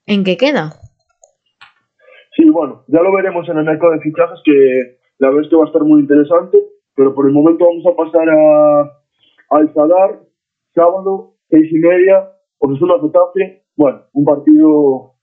en 0.06 0.24
qué 0.24 0.38
queda. 0.38 0.74
Sí, 2.36 2.48
bueno, 2.50 2.84
ya 2.88 3.02
lo 3.02 3.12
veremos 3.12 3.48
en 3.50 3.58
el 3.58 3.66
mercado 3.66 3.94
de 3.94 4.02
fichajes, 4.02 4.40
que 4.46 5.00
la 5.18 5.30
verdad 5.30 5.46
es 5.46 5.50
que 5.50 5.56
va 5.56 5.64
a 5.64 5.68
estar 5.68 5.84
muy 5.84 6.02
interesante. 6.02 6.60
Pero 6.96 7.16
por 7.16 7.26
el 7.26 7.34
momento 7.34 7.66
vamos 7.66 7.86
a 7.88 7.96
pasar 7.96 8.30
a, 8.30 8.82
al 9.50 9.74
Sadar, 9.74 10.20
sábado, 10.76 11.34
seis 11.50 11.72
y 11.72 11.80
media, 11.80 12.30
por 12.62 12.72
una 12.72 13.02
Getafe. 13.02 13.64
Bueno, 13.76 14.04
un 14.14 14.24
partido, 14.24 15.16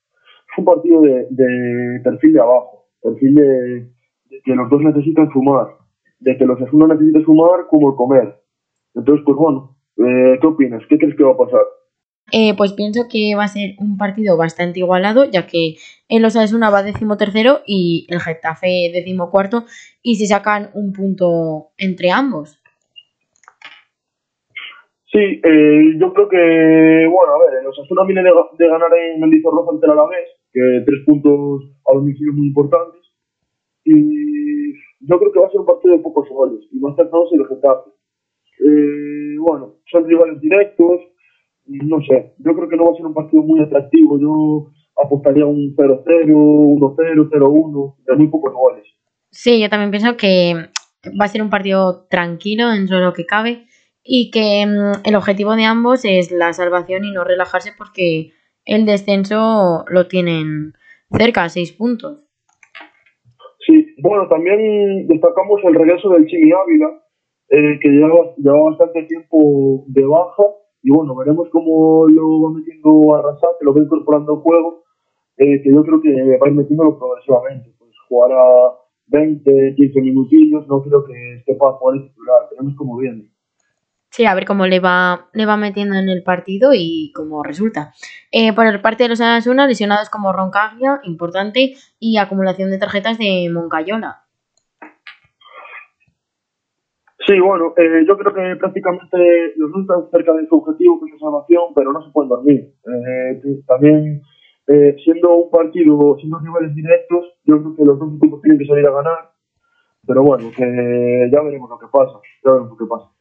un 0.59 0.65
partido 0.65 1.01
de, 1.03 2.01
perfil 2.03 2.33
de 2.33 2.41
abajo, 2.41 2.89
perfil 3.01 3.35
de, 3.37 3.91
que 4.45 4.55
los 4.55 4.69
dos 4.69 4.83
necesitan 4.83 5.31
sumar, 5.31 5.69
de 6.19 6.37
que 6.37 6.45
los 6.45 6.59
uno 6.73 6.89
necesitan 6.89 7.25
sumar 7.25 7.69
como 7.71 7.95
comer. 7.95 8.43
Entonces, 8.95 9.25
pues 9.25 9.37
bueno, 9.37 9.77
eh, 9.99 10.39
¿qué 10.41 10.47
opinas? 10.49 10.83
¿Qué 10.89 10.99
crees 10.99 11.17
que 11.17 11.23
va 11.23 11.33
a 11.33 11.37
pasar? 11.37 11.63
Eh, 12.33 12.55
pues 12.57 12.73
pienso 12.73 13.07
que 13.09 13.35
va 13.37 13.45
a 13.45 13.49
ser 13.49 13.77
un 13.79 13.97
partido 13.97 14.37
bastante 14.37 14.81
igualado, 14.81 15.25
ya 15.25 15.47
que 15.47 15.77
el 16.09 16.25
Osasuna 16.25 16.71
va 16.71 16.85
tercero 17.17 17.61
y 17.67 18.07
el 18.11 18.21
Getafe 18.21 18.91
decimocuarto, 18.93 19.65
y 20.03 20.17
se 20.17 20.27
sacan 20.27 20.71
un 20.75 20.93
punto 20.93 21.71
entre 21.79 22.11
ambos. 22.11 22.58
Sí, 25.11 25.21
eh, 25.21 25.97
yo 25.99 26.13
creo 26.13 26.29
que, 26.29 27.07
bueno, 27.09 27.33
a 27.33 27.39
ver, 27.41 27.61
el 27.61 27.67
Osasuna 27.67 28.05
viene 28.05 28.23
de, 28.23 28.69
ganar 28.69 28.91
en 28.95 29.21
Mendizorroza 29.21 29.73
ante 29.73 29.87
el 29.87 29.93
Alavés, 29.93 30.29
que 30.53 30.61
tres 30.85 31.01
puntos 31.07 31.63
a 31.89 31.95
domicilio 31.95 32.35
muy 32.35 32.49
importantes, 32.49 33.01
y 33.85 34.75
yo 35.01 35.19
creo 35.19 35.33
que 35.33 35.41
va 35.41 35.47
a 35.47 35.51
ser 35.51 35.61
un 35.61 35.67
partido 35.67 35.97
de 35.97 36.03
pocos 36.03 36.29
goles 36.29 36.61
y 36.71 36.77
estar 36.87 37.09
todos 37.09 37.33
el 37.33 37.47
Getafe. 37.47 37.91
Eh, 38.61 39.37
bueno, 39.41 39.77
son 39.91 40.07
rivales 40.07 40.41
directos, 40.43 41.01
no 41.65 42.03
sé, 42.03 42.35
yo 42.39 42.55
creo 42.55 42.69
que 42.69 42.77
no 42.77 42.85
va 42.85 42.93
a 42.93 42.97
ser 42.97 43.07
un 43.07 43.15
partido 43.15 43.43
muy 43.43 43.61
atractivo, 43.63 44.19
yo 44.21 44.73
apostaría 45.03 45.47
un 45.47 45.75
0-0, 45.75 46.05
1-0, 46.05 47.31
0-1, 47.31 47.97
de 48.05 48.17
muy 48.17 48.29
pocos 48.29 48.53
goles. 48.53 48.85
Sí, 49.31 49.59
yo 49.59 49.71
también 49.71 49.91
pienso 49.91 50.19
que 50.19 50.55
va 51.19 51.25
a 51.25 51.29
ser 51.29 51.41
un 51.41 51.49
partido 51.49 52.07
tranquilo 52.11 52.69
dentro 52.69 52.99
de 52.99 53.05
lo 53.05 53.13
que 53.15 53.25
cabe 53.25 53.68
y 54.11 54.31
que 54.31 54.65
mm, 54.65 55.07
el 55.07 55.15
objetivo 55.17 55.55
de 55.55 55.65
ambos 55.65 56.07
es 56.07 56.33
la 56.33 56.55
salvación 56.55 57.05
y 57.05 57.13
no 57.13 57.25
relajarse 57.25 57.73
porque 57.77 58.33
el 58.65 58.87
descenso 58.87 59.85
lo 59.87 60.09
tienen 60.09 60.73
cerca, 61.13 61.49
seis 61.51 61.73
puntos. 61.73 62.25
Sí, 63.67 63.95
bueno, 64.03 64.27
también 64.29 65.07
destacamos 65.07 65.61
el 65.63 65.75
regreso 65.75 66.09
del 66.09 66.27
Chimi 66.27 66.51
Ávila, 66.53 67.05
eh, 67.51 67.79
que 67.83 67.89
lleva, 67.91 68.35
lleva 68.39 68.71
bastante 68.71 69.03
tiempo 69.03 69.85
de 69.89 70.07
baja 70.07 70.45
y 70.83 70.91
bueno, 70.91 71.15
veremos 71.15 71.51
cómo 71.51 72.09
lo 72.09 72.43
va 72.43 72.53
metiendo 72.55 73.15
a 73.15 73.37
que 73.59 73.65
lo 73.65 73.75
va 73.75 73.81
incorporando 73.81 74.37
al 74.37 74.41
juego, 74.41 74.85
eh, 75.37 75.61
que 75.63 75.71
yo 75.71 75.85
creo 75.85 76.01
que 76.01 76.39
va 76.39 76.47
a 76.47 76.49
ir 76.49 76.55
metiéndolo 76.55 76.99
progresivamente, 76.99 77.75
pues 77.79 77.91
jugará 78.09 78.73
20, 79.09 79.75
15 79.77 80.01
minutillos, 80.01 80.67
no 80.67 80.83
creo 80.83 81.05
que 81.05 81.35
esté 81.41 81.55
para 81.57 81.73
jugar 81.73 81.97
el 81.97 82.09
titular, 82.09 82.49
veremos 82.51 82.75
cómo 82.75 82.97
viene. 82.97 83.31
Sí, 84.11 84.25
a 84.25 84.35
ver 84.35 84.47
cómo 84.47 84.67
le 84.67 84.81
va, 84.81 85.29
le 85.33 85.47
va 85.47 85.57
metiendo 85.57 85.97
en 85.97 86.09
el 86.09 86.23
partido 86.23 86.71
y 86.75 87.13
cómo 87.15 87.43
resulta. 87.43 87.93
Eh, 88.33 88.53
por 88.53 88.67
el 88.67 88.81
parte 88.81 89.05
de 89.05 89.11
los 89.11 89.21
Asuna, 89.21 89.67
lesionados 89.67 90.11
como 90.11 90.33
Roncaglia, 90.33 91.01
importante, 91.05 91.75
y 91.99 92.17
acumulación 92.17 92.71
de 92.71 92.79
tarjetas 92.79 93.19
de 93.19 93.49
Moncayola. 93.53 94.25
Sí, 97.29 97.39
bueno, 97.41 97.75
eh, 97.77 98.07
yo 98.09 98.17
creo 98.17 98.33
que 98.33 98.57
prácticamente 98.57 99.53
los 99.57 99.71
dos 99.71 99.83
están 99.83 100.11
cerca 100.11 100.33
de 100.33 100.47
su 100.47 100.57
objetivo, 100.57 100.99
que 100.99 101.07
es 101.07 101.13
la 101.13 101.27
salvación, 101.27 101.75
pero 101.75 101.93
no 101.93 102.03
se 102.03 102.11
pueden 102.11 102.31
dormir. 102.31 102.73
Eh, 102.87 103.61
también, 103.67 104.23
eh, 104.67 104.97
siendo 105.05 105.35
un 105.35 105.51
partido, 105.51 106.17
siendo 106.19 106.39
rivales 106.39 106.75
directos, 106.75 107.27
yo 107.45 107.59
creo 107.59 107.77
que 107.77 107.85
los 107.85 107.99
dos 107.99 108.15
equipos 108.17 108.41
tienen 108.41 108.59
que 108.59 108.65
salir 108.65 108.87
a 108.87 108.93
ganar. 108.93 109.33
Pero 110.07 110.23
bueno, 110.23 110.51
que 110.57 111.29
ya 111.31 111.43
veremos 111.43 111.69
lo 111.69 111.79
que 111.79 111.87
pasa. 111.93 112.19
Ya 112.43 112.53
veremos 112.53 112.71
lo 112.71 112.77
que 112.79 112.87
pasa. 112.89 113.18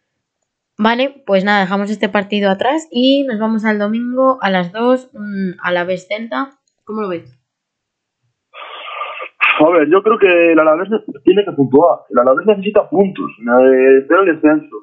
Vale, 0.80 1.24
pues 1.26 1.44
nada, 1.44 1.62
dejamos 1.62 1.90
este 1.90 2.08
partido 2.08 2.52
atrás 2.52 2.88
y 2.92 3.24
nos 3.24 3.40
vamos 3.40 3.66
al 3.66 3.80
domingo 3.80 4.38
a 4.42 4.52
las 4.52 4.72
2 4.72 5.10
mm, 5.14 5.52
a 5.60 5.72
la 5.72 5.84
vez 5.84 6.08
Celta. 6.08 6.52
¿Cómo 6.86 7.02
lo 7.02 7.10
ves? 7.10 7.38
A 9.60 9.70
ver, 9.70 9.90
yo 9.90 10.04
creo 10.04 10.20
que 10.20 10.52
el 10.52 10.60
Alavés 10.60 10.88
tiene 11.24 11.44
que 11.44 11.52
puntuar. 11.52 12.02
El 12.12 12.20
Alavés 12.20 12.46
necesita 12.46 12.88
puntos, 12.88 13.26
pero 14.08 14.22
el 14.22 14.36
descenso. 14.36 14.76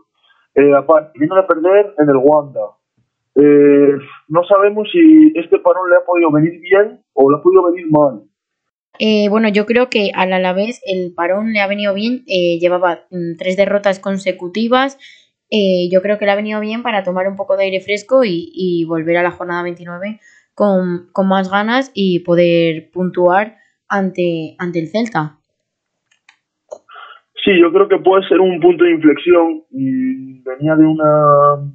Eh, 0.57 0.75
aparte, 0.75 1.17
viene 1.17 1.39
a 1.39 1.47
perder 1.47 1.95
en 1.97 2.09
el 2.09 2.17
Wanda. 2.17 2.61
Eh, 3.37 3.99
no 4.29 4.45
sabemos 4.45 4.89
si 4.91 5.33
este 5.37 5.59
parón 5.59 5.91
le 5.91 5.97
ha 5.97 6.05
podido 6.05 6.31
venir 6.33 6.61
bien 6.61 7.05
o 7.13 7.31
le 7.31 7.39
ha 7.39 7.43
podido 7.43 7.71
venir 7.71 7.87
mal. 7.89 8.23
Eh, 8.99 9.29
bueno, 9.29 9.49
yo 9.49 9.67
creo 9.67 9.89
que 9.91 10.11
al 10.15 10.33
Alavés 10.33 10.81
el 10.87 11.15
parón 11.15 11.53
le 11.53 11.61
ha 11.61 11.69
venido 11.69 11.95
bien. 11.95 12.25
Eh, 12.27 12.59
llevaba 12.59 13.01
mm, 13.11 13.37
tres 13.39 13.57
derrotas 13.57 14.01
consecutivas 14.01 14.99
eh, 15.51 15.89
yo 15.91 16.03
creo 16.03 16.19
que 16.19 16.25
le 16.25 16.33
ha 16.33 16.37
venido 16.37 16.61
bien 16.61 16.83
para 16.83 17.05
tomar 17.05 17.29
un 17.29 17.37
poco 17.37 17.57
de 17.57 17.65
aire 17.65 17.81
fresco 17.81 18.23
y, 18.25 18.85
volver 18.89 19.17
a 19.19 19.23
la 19.23 19.31
jornada 19.31 19.63
29 19.63 20.21
con, 20.55 21.11
más 21.27 21.51
ganas 21.51 21.91
y 21.95 22.21
poder 22.21 22.91
puntuar 22.91 23.57
ante, 23.89 24.57
ante 24.59 24.81
el 24.81 24.89
Celta. 24.89 25.39
Sí, 27.45 27.53
yo 27.61 27.73
creo 27.73 27.89
que 27.89 27.99
puede 27.99 28.27
ser 28.27 28.41
un 28.41 28.59
punto 28.59 28.85
de 28.85 28.93
inflexión 28.93 29.65
venía 29.71 30.77
de 30.77 30.85
una 30.85 31.73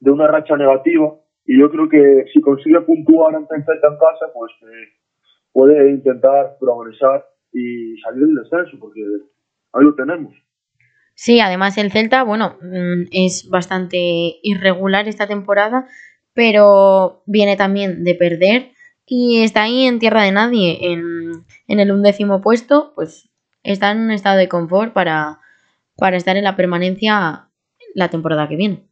de 0.00 0.10
una 0.10 0.26
racha 0.28 0.56
negativa 0.56 1.14
y 1.44 1.58
yo 1.58 1.70
creo 1.70 1.88
que 1.88 2.24
si 2.32 2.40
consigue 2.40 2.80
puntuar 2.80 3.34
ante 3.34 3.56
el 3.56 3.64
Celta 3.64 3.88
en 3.88 3.98
casa, 3.98 4.32
pues 4.32 4.52
eh, 4.62 4.88
puede 5.52 5.90
intentar 5.90 6.56
progresar 6.58 7.26
y 7.52 7.96
salir 7.98 8.26
del 8.26 8.36
descenso 8.36 8.78
porque 8.78 9.00
ahí 9.72 9.84
lo 9.84 9.94
tenemos. 9.94 10.32
Sí, 11.22 11.38
además 11.38 11.76
el 11.76 11.92
Celta, 11.92 12.22
bueno, 12.22 12.56
mm, 12.62 13.08
es 13.12 13.50
bastante 13.50 13.98
irregular 14.42 15.06
esta 15.06 15.26
temporada, 15.26 15.86
pero 16.32 17.20
viene 17.26 17.58
también 17.58 18.04
de 18.04 18.14
perder 18.14 18.70
y 19.04 19.42
está 19.42 19.64
ahí 19.64 19.84
en 19.84 19.98
tierra 19.98 20.22
de 20.22 20.32
nadie, 20.32 20.78
en, 20.80 21.44
el 21.68 21.92
undécimo 21.92 22.40
puesto, 22.40 22.94
pues 22.94 23.30
está 23.62 23.90
en 23.90 23.98
un 23.98 24.12
estado 24.12 24.38
de 24.38 24.48
confort 24.48 24.94
para, 24.94 25.40
para 25.98 26.16
estar 26.16 26.38
en 26.38 26.44
la 26.44 26.56
permanencia 26.56 27.50
la 27.94 28.08
temporada 28.08 28.48
que 28.48 28.56
viene. 28.56 28.84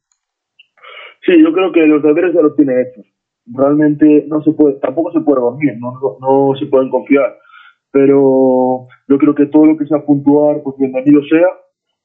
Sí, 1.25 1.33
yo 1.43 1.51
creo 1.55 1.73
que 1.73 1.87
los 1.87 2.03
deberes 2.03 2.35
ya 2.35 2.43
los 2.43 2.55
tiene 2.57 2.75
hechos. 2.79 3.07
Realmente 3.47 4.27
no 4.29 4.43
se 4.43 4.53
puede, 4.53 4.75
tampoco 4.81 5.13
se 5.13 5.21
puede 5.21 5.41
dormir, 5.41 5.79
no, 5.79 5.93
no, 5.93 6.19
no 6.21 6.59
se 6.59 6.67
pueden 6.67 6.91
confiar. 6.91 7.39
Pero 7.91 8.87
yo 9.09 9.17
creo 9.17 9.35
que 9.35 9.47
todo 9.47 9.65
lo 9.65 9.79
que 9.79 9.87
sea 9.87 10.05
puntuar, 10.05 10.61
pues 10.63 10.77
bienvenido 10.77 11.23
sea 11.25 11.47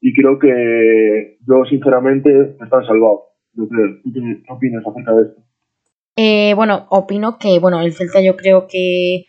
y 0.04 0.12
creo 0.12 0.38
que 0.38 1.38
yo 1.48 1.64
sinceramente 1.64 2.56
están 2.62 2.84
salvados. 2.84 3.20
¿Qué 3.54 4.42
opinas 4.50 4.84
acerca 4.86 5.14
de 5.14 5.22
esto? 5.22 5.42
Eh, 6.16 6.52
bueno, 6.54 6.86
opino 6.90 7.38
que 7.38 7.58
bueno, 7.58 7.80
el 7.80 7.94
Celta 7.94 8.20
yo 8.20 8.36
creo 8.36 8.66
que 8.66 9.24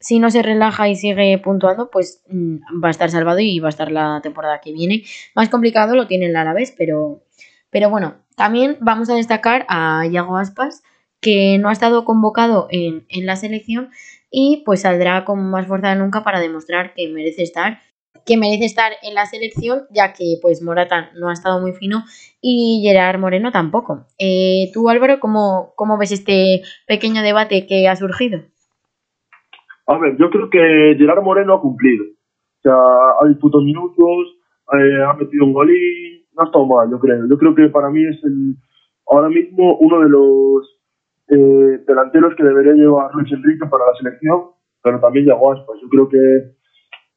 si 0.00 0.18
no 0.20 0.30
se 0.30 0.40
relaja 0.40 0.88
y 0.88 0.96
sigue 0.96 1.38
puntuando, 1.44 1.90
pues 1.90 2.24
mm, 2.30 2.56
va 2.82 2.88
a 2.88 2.90
estar 2.90 3.10
salvado 3.10 3.40
y 3.40 3.58
va 3.58 3.68
a 3.68 3.76
estar 3.76 3.92
la 3.92 4.20
temporada 4.22 4.62
que 4.62 4.72
viene. 4.72 5.02
Más 5.34 5.50
complicado 5.50 5.94
lo 5.94 6.06
tiene 6.06 6.26
el 6.26 6.36
Alavés, 6.36 6.74
pero, 6.76 7.22
pero 7.68 7.90
bueno, 7.90 8.14
también 8.34 8.78
vamos 8.80 9.10
a 9.10 9.16
destacar 9.16 9.66
a 9.68 10.06
Iago 10.06 10.38
Aspas, 10.38 10.82
que 11.20 11.58
no 11.58 11.68
ha 11.68 11.72
estado 11.72 12.06
convocado 12.06 12.66
en, 12.70 13.04
en 13.10 13.26
la 13.26 13.36
selección 13.36 13.90
y 14.30 14.62
pues 14.64 14.80
saldrá 14.80 15.26
con 15.26 15.50
más 15.50 15.66
fuerza 15.66 15.90
de 15.90 15.96
nunca 15.96 16.24
para 16.24 16.40
demostrar 16.40 16.94
que 16.94 17.10
merece 17.10 17.42
estar 17.42 17.80
que 18.26 18.36
merece 18.36 18.64
estar 18.64 18.92
en 19.02 19.14
la 19.14 19.26
selección, 19.26 19.82
ya 19.90 20.12
que 20.12 20.38
pues 20.40 20.62
Morata 20.62 21.10
no 21.14 21.28
ha 21.28 21.32
estado 21.32 21.60
muy 21.60 21.72
fino 21.72 22.04
y 22.40 22.82
Gerard 22.82 23.18
Moreno 23.18 23.52
tampoco. 23.52 24.06
Eh, 24.18 24.70
tú, 24.72 24.88
Álvaro, 24.88 25.20
¿cómo, 25.20 25.72
¿cómo 25.76 25.98
ves 25.98 26.12
este 26.12 26.62
pequeño 26.86 27.22
debate 27.22 27.66
que 27.66 27.88
ha 27.88 27.96
surgido? 27.96 28.40
A 29.86 29.98
ver, 29.98 30.16
yo 30.18 30.30
creo 30.30 30.48
que 30.48 30.96
Gerard 30.98 31.22
Moreno 31.22 31.54
ha 31.54 31.60
cumplido. 31.60 32.04
O 32.04 32.62
sea, 32.62 32.74
ha 33.20 33.28
disputado 33.28 33.62
minutos, 33.62 34.36
eh, 34.72 35.02
ha 35.06 35.12
metido 35.14 35.44
un 35.44 35.52
golín, 35.52 36.24
no 36.34 36.42
ha 36.42 36.46
estado 36.46 36.66
mal, 36.66 36.90
yo 36.90 36.98
creo. 36.98 37.28
Yo 37.28 37.36
creo 37.36 37.54
que 37.54 37.68
para 37.68 37.90
mí 37.90 38.02
es 38.04 38.22
el, 38.24 38.56
ahora 39.06 39.28
mismo 39.28 39.76
uno 39.78 40.00
de 40.00 40.08
los 40.08 40.74
eh, 41.28 41.84
delanteros 41.86 42.34
que 42.36 42.42
debería 42.44 42.72
llevar 42.72 43.10
Luis 43.14 43.30
Enrique 43.32 43.66
para 43.66 43.84
la 43.86 43.96
selección, 43.98 44.52
pero 44.82 45.00
también 45.00 45.26
llegó 45.26 45.52
Aspas. 45.52 45.78
Yo 45.82 45.88
creo 45.88 46.08
que 46.08 46.54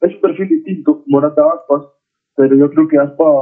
es 0.00 0.14
un 0.14 0.20
perfil 0.20 0.48
distinto, 0.48 1.02
Morata 1.06 1.42
Aspas, 1.42 1.88
pero 2.36 2.56
yo 2.56 2.70
creo 2.70 2.88
que 2.88 2.98
Aspas 2.98 3.34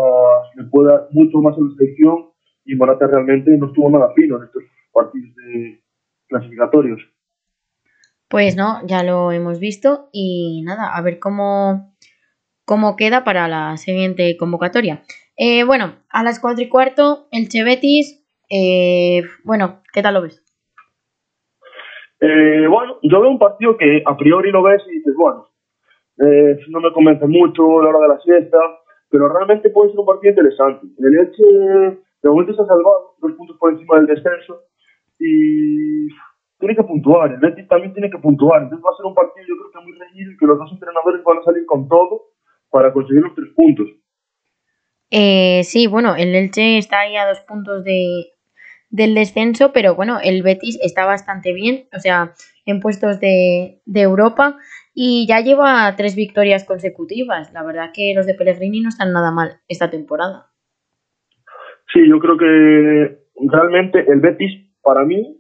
le 0.57 0.65
puede 0.65 0.91
dar 0.91 1.09
mucho 1.11 1.39
más 1.39 1.57
a 1.57 1.61
la 1.61 1.71
selección 1.77 2.31
y 2.65 2.75
Morata 2.75 3.07
realmente 3.07 3.51
no 3.57 3.67
estuvo 3.67 3.91
nada 3.91 4.13
fino 4.15 4.39
en 4.39 4.45
estos 4.45 4.63
partidos 4.93 5.35
de 5.37 5.83
clasificatorios. 6.29 7.01
Pues 8.29 8.57
no, 8.57 8.85
ya 8.87 9.03
lo 9.05 9.31
hemos 9.31 9.61
visto 9.61 10.09
y 10.13 10.63
nada, 10.65 10.97
a 10.97 11.03
ver 11.03 11.19
cómo, 11.19 11.95
cómo 12.65 12.97
queda 12.97 13.23
para 13.23 13.47
la 13.47 13.77
siguiente 13.77 14.37
convocatoria. 14.37 15.03
Eh, 15.37 15.65
bueno, 15.65 15.95
a 16.09 16.23
las 16.25 16.41
cuatro 16.41 16.65
y 16.65 16.69
cuarto, 16.69 17.29
el 17.31 17.49
Chevetis, 17.49 18.25
eh, 18.51 19.23
bueno, 19.45 19.83
¿qué 19.93 20.03
tal 20.03 20.15
lo 20.15 20.23
ves? 20.23 20.43
Eh, 22.21 22.67
bueno, 22.69 22.99
yo 23.03 23.21
veo 23.21 23.31
un 23.31 23.39
partido 23.39 23.77
que 23.77 24.03
a 24.05 24.17
priori 24.17 24.51
lo 24.51 24.63
ves 24.63 24.83
y 24.89 24.97
dices, 24.97 25.15
bueno, 25.17 25.49
eh, 26.19 26.59
no 26.69 26.81
me 26.81 26.93
convence 26.93 27.27
mucho 27.27 27.83
la 27.83 27.91
hora 27.91 28.01
de 28.01 28.09
la 28.09 28.21
siesta, 28.21 28.59
pero 29.11 29.29
realmente 29.29 29.71
puede 29.71 29.91
ser 29.91 30.01
un 30.01 30.07
partido 30.07 30.31
interesante. 30.31 30.87
El 30.99 31.19
Elche 31.19 31.45
de 32.23 32.29
momento 32.31 32.55
se 32.55 32.63
ha 32.63 32.67
salvado, 32.67 33.17
dos 33.21 33.33
puntos 33.33 33.57
por 33.59 33.73
encima 33.73 33.97
del 33.97 34.07
descenso, 34.07 34.63
y 35.19 36.09
tiene 36.59 36.75
que 36.75 36.83
puntuar, 36.83 37.33
el 37.33 37.39
Betis 37.39 37.69
también 37.69 37.93
tiene 37.93 38.11
que 38.11 38.19
puntuar, 38.19 38.63
entonces 38.63 38.85
va 38.85 38.91
a 38.91 38.97
ser 38.97 39.07
un 39.07 39.15
partido 39.15 39.47
yo 39.47 39.55
creo 39.57 39.71
que 39.73 39.91
muy 39.91 39.99
reñido 39.99 40.33
y 40.33 40.37
que 40.37 40.47
los 40.47 40.59
dos 40.59 40.73
entrenadores 40.73 41.23
van 41.23 41.39
a 41.39 41.43
salir 41.43 41.67
con 41.67 41.89
todo 41.89 42.31
para 42.71 42.93
conseguir 42.93 43.23
los 43.23 43.35
tres 43.35 43.49
puntos. 43.55 43.89
Eh, 45.11 45.63
sí, 45.65 45.87
bueno, 45.87 46.17
el 46.17 46.35
Elche 46.35 46.79
está 46.79 47.01
ahí 47.01 47.17
a 47.17 47.29
dos 47.29 47.41
puntos 47.41 47.85
de, 47.85 48.27
del 48.91 49.15
descenso, 49.15 49.73
pero 49.73 49.95
bueno, 49.95 50.19
el 50.23 50.43
Betis 50.43 50.79
está 50.83 51.05
bastante 51.05 51.53
bien, 51.53 51.89
o 51.95 52.01
sea, 52.01 52.33
en 52.65 52.81
puestos 52.81 53.21
de, 53.21 53.81
de 53.85 54.01
Europa 54.01 54.59
y 54.99 55.27
ya 55.29 55.41
lleva 55.41 55.95
tres 55.95 56.17
victorias 56.17 56.65
consecutivas. 56.65 57.53
La 57.53 57.63
verdad 57.63 57.91
que 57.93 58.15
los 58.17 58.25
de 58.25 58.33
Pellegrini 58.33 58.81
no 58.81 58.89
están 58.89 59.13
nada 59.13 59.31
mal 59.31 59.61
esta 59.69 59.91
temporada. 59.91 60.47
Sí, 61.93 62.01
yo 62.09 62.19
creo 62.19 62.39
que 62.39 63.19
realmente 63.47 64.11
el 64.11 64.21
Betis, 64.21 64.53
para 64.83 65.05
mí, 65.05 65.39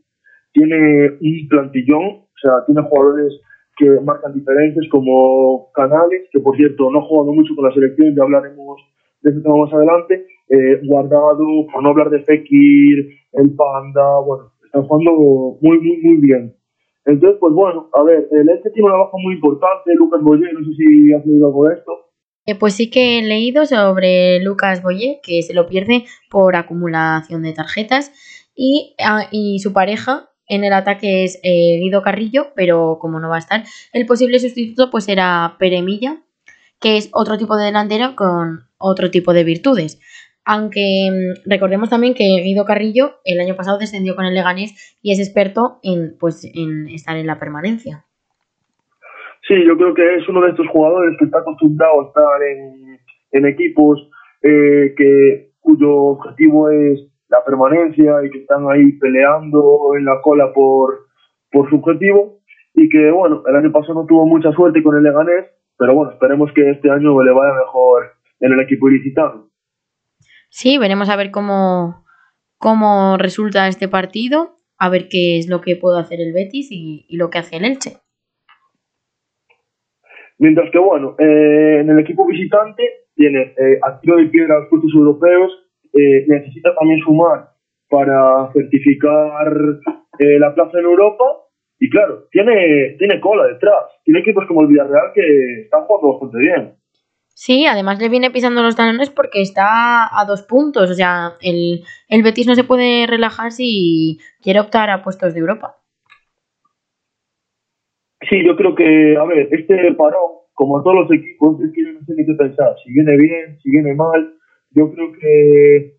tiene 0.52 1.08
un 1.22 1.48
plantillón, 1.48 2.04
o 2.04 2.38
sea, 2.40 2.66
tiene 2.66 2.82
jugadores 2.82 3.32
que 3.78 3.88
marcan 4.04 4.34
diferencias 4.34 4.86
como 4.90 5.72
Canales, 5.72 6.28
que 6.30 6.40
por 6.40 6.54
cierto 6.56 6.90
no 6.90 6.98
ha 6.98 7.08
jugado 7.08 7.32
mucho 7.32 7.54
con 7.56 7.64
la 7.64 7.72
selección, 7.72 8.14
ya 8.14 8.24
hablaremos 8.24 8.78
de 9.22 9.30
ese 9.30 9.40
tema 9.40 9.56
más 9.56 9.72
adelante, 9.72 10.26
eh, 10.50 10.80
Guardado, 10.84 11.66
por 11.72 11.82
no 11.82 11.88
hablar 11.88 12.10
de 12.10 12.22
Fekir, 12.24 13.08
el 13.32 13.54
Panda, 13.56 14.20
bueno, 14.20 14.52
están 14.66 14.82
jugando 14.82 15.58
muy, 15.62 15.78
muy, 15.80 15.98
muy 16.02 16.16
bien. 16.20 16.54
Entonces, 17.06 17.38
pues 17.40 17.54
bueno, 17.54 17.88
a 17.94 18.02
ver, 18.02 18.28
el 18.32 18.48
este 18.48 18.70
tiene 18.70 18.88
una 18.88 18.98
baja 18.98 19.16
muy 19.16 19.34
importante, 19.34 19.94
Lucas 19.94 20.20
Boyer, 20.22 20.52
no 20.52 20.60
sé 20.64 20.72
si 20.76 21.12
has 21.12 21.24
leído 21.24 21.46
algo 21.46 21.68
de 21.68 21.74
esto. 21.74 21.92
Eh, 22.46 22.54
pues 22.56 22.74
sí 22.74 22.90
que 22.90 23.18
he 23.18 23.22
leído 23.22 23.64
sobre 23.64 24.40
Lucas 24.40 24.82
Boyer, 24.82 25.18
que 25.22 25.42
se 25.42 25.54
lo 25.54 25.68
pierde 25.68 26.04
por 26.30 26.56
acumulación 26.56 27.42
de 27.42 27.52
tarjetas, 27.52 28.12
y, 28.56 28.96
ah, 29.04 29.28
y 29.30 29.60
su 29.60 29.72
pareja 29.72 30.30
en 30.48 30.64
el 30.64 30.72
ataque 30.72 31.24
es 31.24 31.38
eh, 31.44 31.78
Guido 31.80 32.02
Carrillo, 32.02 32.48
pero 32.56 32.98
como 33.00 33.20
no 33.20 33.28
va 33.28 33.36
a 33.36 33.40
estar, 33.40 33.64
el 33.92 34.06
posible 34.06 34.40
sustituto 34.40 34.90
pues 34.90 35.08
era 35.08 35.56
Peremilla, 35.60 36.22
que 36.80 36.96
es 36.96 37.08
otro 37.12 37.38
tipo 37.38 37.56
de 37.56 37.66
delantero 37.66 38.16
con 38.16 38.68
otro 38.78 39.10
tipo 39.10 39.32
de 39.32 39.44
virtudes. 39.44 40.00
Aunque 40.46 41.10
mm, 41.10 41.50
recordemos 41.50 41.90
también 41.90 42.14
que 42.14 42.40
Guido 42.42 42.64
Carrillo 42.64 43.16
el 43.24 43.40
año 43.40 43.56
pasado 43.56 43.78
descendió 43.78 44.14
con 44.14 44.24
el 44.24 44.34
Leganés 44.34 44.96
y 45.02 45.12
es 45.12 45.18
experto 45.18 45.78
en, 45.82 46.16
pues, 46.18 46.44
en 46.54 46.88
estar 46.88 47.16
en 47.16 47.26
la 47.26 47.38
permanencia. 47.38 48.04
Sí, 49.46 49.54
yo 49.66 49.76
creo 49.76 49.92
que 49.92 50.16
es 50.16 50.28
uno 50.28 50.40
de 50.40 50.50
estos 50.50 50.66
jugadores 50.68 51.16
que 51.18 51.24
está 51.26 51.38
acostumbrado 51.38 52.00
a 52.00 52.06
estar 52.06 52.42
en, 52.42 52.98
en 53.32 53.46
equipos 53.46 54.08
eh, 54.42 54.94
que, 54.96 55.50
cuyo 55.60 55.92
objetivo 55.92 56.70
es 56.70 57.00
la 57.28 57.44
permanencia 57.44 58.24
y 58.24 58.30
que 58.30 58.38
están 58.38 58.70
ahí 58.70 58.92
peleando 59.00 59.96
en 59.98 60.04
la 60.04 60.20
cola 60.22 60.52
por, 60.54 61.06
por 61.50 61.68
su 61.68 61.76
objetivo 61.76 62.38
y 62.72 62.88
que 62.88 63.10
bueno, 63.10 63.42
el 63.46 63.56
año 63.56 63.72
pasado 63.72 63.94
no 63.94 64.06
tuvo 64.06 64.26
mucha 64.26 64.52
suerte 64.52 64.80
con 64.80 64.96
el 64.96 65.02
Leganés, 65.02 65.46
pero 65.76 65.94
bueno, 65.94 66.12
esperemos 66.12 66.52
que 66.52 66.70
este 66.70 66.88
año 66.88 67.20
le 67.20 67.32
vaya 67.32 67.54
mejor 67.54 68.12
en 68.38 68.52
el 68.52 68.60
equipo 68.60 68.88
ilicitano. 68.88 69.48
Sí, 70.58 70.78
veremos 70.78 71.10
a 71.10 71.16
ver 71.16 71.30
cómo, 71.30 72.06
cómo 72.56 73.18
resulta 73.18 73.68
este 73.68 73.88
partido, 73.88 74.56
a 74.78 74.88
ver 74.88 75.08
qué 75.10 75.36
es 75.36 75.50
lo 75.50 75.60
que 75.60 75.76
puede 75.76 76.00
hacer 76.00 76.18
el 76.18 76.32
Betis 76.32 76.68
y, 76.70 77.04
lo 77.14 77.28
que 77.28 77.36
hace 77.36 77.56
el 77.56 77.66
Elche. 77.66 77.98
Mientras 80.38 80.70
que, 80.70 80.78
bueno, 80.78 81.14
eh, 81.18 81.80
en 81.80 81.90
el 81.90 81.98
equipo 81.98 82.26
visitante 82.26 82.82
tiene 83.14 83.52
eh, 83.52 83.78
a 83.82 84.00
tiro 84.00 84.16
de 84.16 84.28
piedra 84.28 84.60
los 84.60 84.70
puestos 84.70 84.94
europeos, 84.94 85.52
eh, 85.92 86.24
necesita 86.26 86.74
también 86.74 87.00
sumar 87.00 87.50
para 87.90 88.50
certificar 88.54 89.52
eh, 90.18 90.38
la 90.38 90.54
plaza 90.54 90.78
en 90.78 90.86
Europa 90.86 91.24
y 91.78 91.90
claro, 91.90 92.28
tiene, 92.30 92.96
tiene 92.98 93.20
cola 93.20 93.46
detrás. 93.46 93.84
Tiene 94.04 94.20
equipos 94.20 94.46
como 94.46 94.62
el 94.62 94.68
Villarreal 94.68 95.12
que 95.14 95.64
están 95.64 95.84
jugando 95.84 96.12
bastante 96.12 96.38
bien. 96.38 96.76
Sí, 97.38 97.66
además 97.66 98.00
le 98.00 98.08
viene 98.08 98.30
pisando 98.30 98.62
los 98.62 98.76
talones 98.76 99.10
porque 99.10 99.42
está 99.42 100.08
a 100.18 100.24
dos 100.24 100.42
puntos. 100.42 100.90
O 100.90 100.94
sea, 100.94 101.34
el, 101.42 101.84
el 102.08 102.22
Betis 102.22 102.46
no 102.46 102.54
se 102.54 102.64
puede 102.64 103.06
relajar 103.06 103.52
si 103.52 104.18
quiere 104.40 104.58
optar 104.58 104.88
a 104.88 105.02
puestos 105.02 105.34
de 105.34 105.40
Europa. 105.40 105.76
Sí, 108.30 108.42
yo 108.42 108.56
creo 108.56 108.74
que, 108.74 109.18
a 109.18 109.24
ver, 109.26 109.48
este 109.52 109.92
parón, 109.92 110.30
como 110.54 110.82
todos 110.82 110.96
los 110.96 111.12
equipos, 111.12 111.60
es 111.60 111.72
que 111.74 111.82
no 111.82 112.00
sé 112.06 112.14
ni 112.16 112.24
qué 112.24 112.32
pensar. 112.32 112.74
Si 112.82 112.90
viene 112.90 113.18
bien, 113.18 113.58
si 113.62 113.70
viene 113.70 113.94
mal. 113.94 114.34
Yo 114.70 114.90
creo 114.94 115.12
que, 115.12 115.98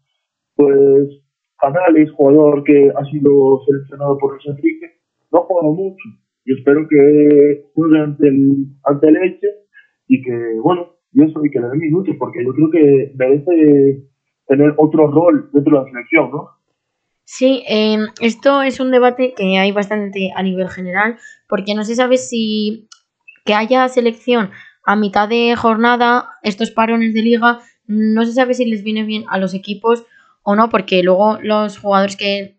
pues, 0.55 1.21
Canales, 1.59 2.11
jugador 2.13 2.63
que 2.63 2.91
ha 2.95 3.05
sido 3.11 3.61
seleccionado 3.67 4.17
por 4.17 4.33
Luis 4.33 4.47
Enrique, 4.47 5.01
no 5.31 5.39
ha 5.39 5.43
jugado 5.43 5.71
mucho. 5.71 6.03
Yo 6.45 6.55
espero 6.57 6.87
que 6.89 7.63
juegue 7.75 7.99
ante 7.99 8.27
el, 8.27 8.65
ante 8.85 9.07
el 9.07 9.17
Elche 9.17 9.47
y 10.07 10.23
que, 10.23 10.33
bueno, 10.63 10.96
y 11.17 11.23
eso, 11.23 11.43
y 11.43 11.49
que 11.49 11.59
le 11.59 11.67
dé 11.69 11.77
minutos, 11.77 12.15
porque 12.19 12.45
yo 12.45 12.53
creo 12.53 12.69
que 12.69 13.11
merece 13.15 14.03
tener 14.45 14.75
otro 14.77 15.07
rol 15.07 15.49
dentro 15.51 15.77
de 15.79 15.83
la 15.83 15.89
selección, 15.89 16.29
¿no? 16.29 16.49
Sí, 17.23 17.63
eh, 17.67 17.97
esto 18.21 18.61
es 18.61 18.79
un 18.79 18.91
debate 18.91 19.33
que 19.35 19.57
hay 19.57 19.71
bastante 19.71 20.31
a 20.35 20.43
nivel 20.43 20.69
general, 20.69 21.17
porque 21.49 21.73
no 21.73 21.83
se 21.83 21.95
sabe 21.95 22.17
si 22.17 22.87
que 23.45 23.55
haya 23.55 23.89
selección 23.89 24.51
a 24.85 24.95
mitad 24.95 25.27
de 25.27 25.55
jornada, 25.55 26.29
estos 26.43 26.69
parones 26.69 27.15
de 27.15 27.23
liga, 27.23 27.61
no 27.87 28.23
se 28.23 28.33
sabe 28.33 28.53
si 28.53 28.65
les 28.65 28.83
viene 28.83 29.03
bien 29.03 29.23
a 29.27 29.39
los 29.39 29.55
equipos 29.55 30.05
o 30.43 30.55
no, 30.55 30.69
porque 30.69 31.01
luego 31.01 31.39
los 31.41 31.79
jugadores 31.79 32.15
que 32.15 32.57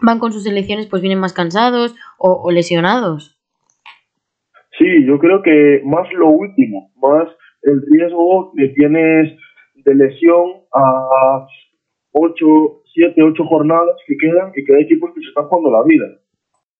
van 0.00 0.18
con 0.18 0.32
sus 0.32 0.42
selecciones 0.42 0.88
pues 0.88 1.02
vienen 1.02 1.20
más 1.20 1.32
cansados 1.32 1.94
o, 2.18 2.50
lesionados. 2.50 3.38
Sí, 4.76 5.06
yo 5.06 5.20
creo 5.20 5.40
que 5.40 5.82
más 5.84 6.12
lo 6.14 6.30
último, 6.30 6.90
más 6.96 7.28
el 7.62 7.82
riesgo 7.90 8.52
que 8.56 8.68
tienes 8.68 9.38
de 9.84 9.94
lesión 9.94 10.62
a 10.72 11.46
8, 12.12 12.46
7, 12.94 13.22
8 13.22 13.44
jornadas 13.44 13.96
que 14.06 14.16
quedan 14.16 14.52
y 14.54 14.64
que 14.64 14.74
hay 14.74 14.82
equipos 14.82 15.10
que 15.14 15.20
se 15.20 15.28
están 15.28 15.46
jugando 15.46 15.70
la 15.70 15.84
vida. 15.84 16.06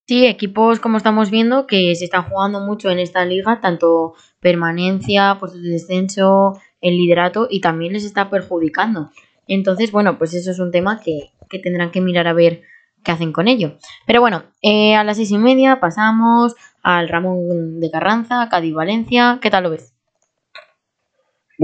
Sí, 0.06 0.26
equipos 0.26 0.80
como 0.80 0.96
estamos 0.96 1.30
viendo 1.30 1.66
que 1.66 1.94
se 1.94 2.04
están 2.04 2.24
jugando 2.24 2.60
mucho 2.60 2.90
en 2.90 2.98
esta 2.98 3.24
liga, 3.24 3.60
tanto 3.60 4.14
permanencia, 4.40 5.36
puestos 5.38 5.62
de 5.62 5.70
descenso, 5.70 6.54
el 6.80 6.96
liderato 6.96 7.46
y 7.48 7.60
también 7.60 7.92
les 7.92 8.04
está 8.04 8.28
perjudicando. 8.28 9.10
Entonces, 9.46 9.92
bueno, 9.92 10.18
pues 10.18 10.34
eso 10.34 10.50
es 10.50 10.58
un 10.58 10.72
tema 10.72 11.00
que, 11.02 11.30
que 11.48 11.58
tendrán 11.58 11.90
que 11.90 12.00
mirar 12.00 12.26
a 12.26 12.32
ver 12.32 12.62
qué 13.04 13.12
hacen 13.12 13.32
con 13.32 13.48
ello. 13.48 13.78
Pero 14.06 14.20
bueno, 14.20 14.44
eh, 14.60 14.94
a 14.94 15.04
las 15.04 15.16
seis 15.16 15.30
y 15.30 15.38
media 15.38 15.80
pasamos 15.80 16.54
al 16.82 17.08
Ramón 17.08 17.80
de 17.80 17.90
Carranza, 17.90 18.48
Cádiz 18.50 18.74
Valencia. 18.74 19.38
¿Qué 19.40 19.50
tal 19.50 19.64
lo 19.64 19.70
ves? 19.70 19.91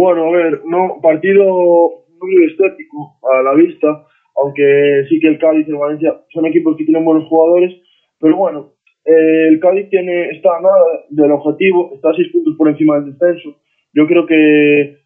Bueno, 0.01 0.29
a 0.29 0.31
ver, 0.31 0.63
no, 0.65 1.01
partido 1.03 1.45
muy 2.21 2.45
estético 2.47 3.19
a 3.35 3.43
la 3.43 3.53
vista, 3.55 4.07
aunque 4.37 5.07
sí 5.09 5.19
que 5.19 5.27
el 5.27 5.41
Cádiz 5.41 5.67
y 5.67 5.73
el 5.73 5.77
Valencia 5.77 6.15
son 6.33 6.47
equipos 6.47 6.77
que 6.77 6.85
tienen 6.85 7.05
buenos 7.05 7.29
jugadores, 7.29 7.75
pero 8.21 8.37
bueno, 8.37 8.75
el 9.05 9.59
Cádiz 9.59 9.91
tiene, 9.91 10.31
está 10.31 10.51
nada 10.61 10.85
del 11.11 11.33
objetivo, 11.33 11.91
está 11.97 12.11
a 12.11 12.15
seis 12.15 12.29
puntos 12.33 12.55
por 12.57 12.69
encima 12.69 13.01
del 13.01 13.13
descenso. 13.13 13.57
Yo 13.93 14.07
creo 14.07 14.25
que 14.25 14.99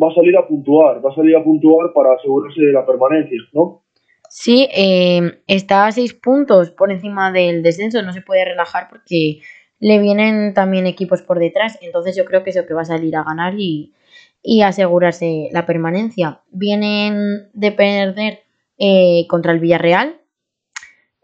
va 0.00 0.12
a 0.12 0.14
salir 0.14 0.36
a 0.36 0.46
puntuar, 0.46 1.04
va 1.04 1.10
a 1.10 1.14
salir 1.16 1.34
a 1.34 1.42
puntuar 1.42 1.92
para 1.92 2.14
asegurarse 2.14 2.62
de 2.62 2.72
la 2.72 2.86
permanencia, 2.86 3.36
¿no? 3.52 3.82
Sí, 4.28 4.68
eh, 4.72 5.40
está 5.48 5.88
a 5.88 5.90
seis 5.90 6.14
puntos 6.14 6.70
por 6.70 6.92
encima 6.92 7.32
del 7.32 7.64
descenso, 7.64 8.00
no 8.02 8.12
se 8.12 8.22
puede 8.22 8.44
relajar 8.44 8.90
porque 8.90 9.40
le 9.80 9.98
vienen 9.98 10.54
también 10.54 10.86
equipos 10.86 11.20
por 11.20 11.40
detrás, 11.40 11.80
entonces 11.82 12.16
yo 12.16 12.24
creo 12.24 12.44
que 12.44 12.50
es 12.50 12.56
lo 12.56 12.64
que 12.64 12.74
va 12.74 12.82
a 12.82 12.84
salir 12.84 13.16
a 13.16 13.24
ganar 13.24 13.54
y, 13.58 13.92
y 14.42 14.62
asegurarse 14.62 15.48
la 15.52 15.66
permanencia. 15.66 16.40
Vienen 16.50 17.50
de 17.52 17.72
perder 17.72 18.40
eh, 18.78 19.26
contra 19.28 19.52
el 19.52 19.60
Villarreal 19.60 20.20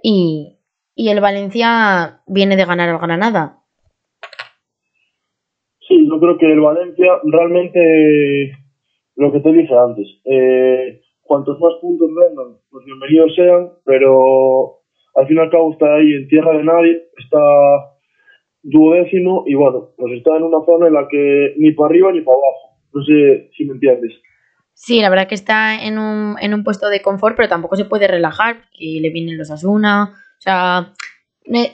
y, 0.02 0.58
y 0.94 1.08
el 1.08 1.20
Valencia 1.20 2.20
viene 2.26 2.56
de 2.56 2.64
ganar 2.64 2.88
al 2.88 2.98
Granada. 2.98 3.62
Sí, 5.88 6.06
yo 6.08 6.18
creo 6.18 6.36
que 6.36 6.52
el 6.52 6.60
Valencia 6.60 7.12
realmente 7.24 8.52
lo 9.14 9.32
que 9.32 9.40
te 9.40 9.52
dije 9.52 9.74
antes. 9.74 10.06
Eh, 10.24 11.00
cuantos 11.22 11.58
más 11.60 11.74
puntos 11.80 12.08
vengan, 12.08 12.58
pues 12.70 12.84
bienvenidos 12.84 13.34
sean, 13.34 13.70
pero 13.84 14.80
al 15.14 15.26
fin 15.26 15.36
y 15.36 15.40
al 15.40 15.50
cabo 15.50 15.72
está 15.72 15.94
ahí 15.94 16.12
en 16.12 16.28
tierra 16.28 16.56
de 16.56 16.64
nadie, 16.64 17.02
está 17.16 17.40
duodécimo 18.62 19.44
y 19.46 19.54
bueno, 19.54 19.90
pues 19.96 20.12
está 20.12 20.36
en 20.36 20.42
una 20.42 20.64
zona 20.66 20.88
en 20.88 20.94
la 20.94 21.08
que 21.08 21.54
ni 21.56 21.72
para 21.72 21.88
arriba 21.88 22.12
ni 22.12 22.20
para 22.20 22.36
abajo. 22.36 22.75
No 22.96 23.04
sé 23.04 23.50
si 23.54 23.66
me 23.66 23.74
entiendes. 23.74 24.14
Sí, 24.72 25.02
la 25.02 25.10
verdad 25.10 25.28
que 25.28 25.34
está 25.34 25.84
en 25.84 25.98
un, 25.98 26.36
en 26.40 26.54
un 26.54 26.64
puesto 26.64 26.88
de 26.88 27.02
confort, 27.02 27.36
pero 27.36 27.48
tampoco 27.48 27.76
se 27.76 27.84
puede 27.84 28.08
relajar, 28.08 28.56
porque 28.56 28.98
le 29.02 29.10
vienen 29.10 29.36
los 29.36 29.50
Asuna. 29.50 30.14
O 30.14 30.40
sea, 30.40 30.94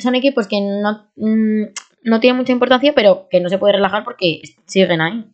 son 0.00 0.16
equipos 0.16 0.48
que 0.48 0.56
no, 0.60 1.06
mm, 1.14 1.62
no 2.02 2.18
tienen 2.18 2.38
mucha 2.38 2.52
importancia, 2.52 2.92
pero 2.92 3.28
que 3.30 3.40
no 3.40 3.48
se 3.48 3.58
puede 3.58 3.74
relajar 3.74 4.02
porque 4.02 4.42
siguen 4.66 5.00
ahí. 5.00 5.24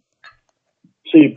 Sí, 1.11 1.35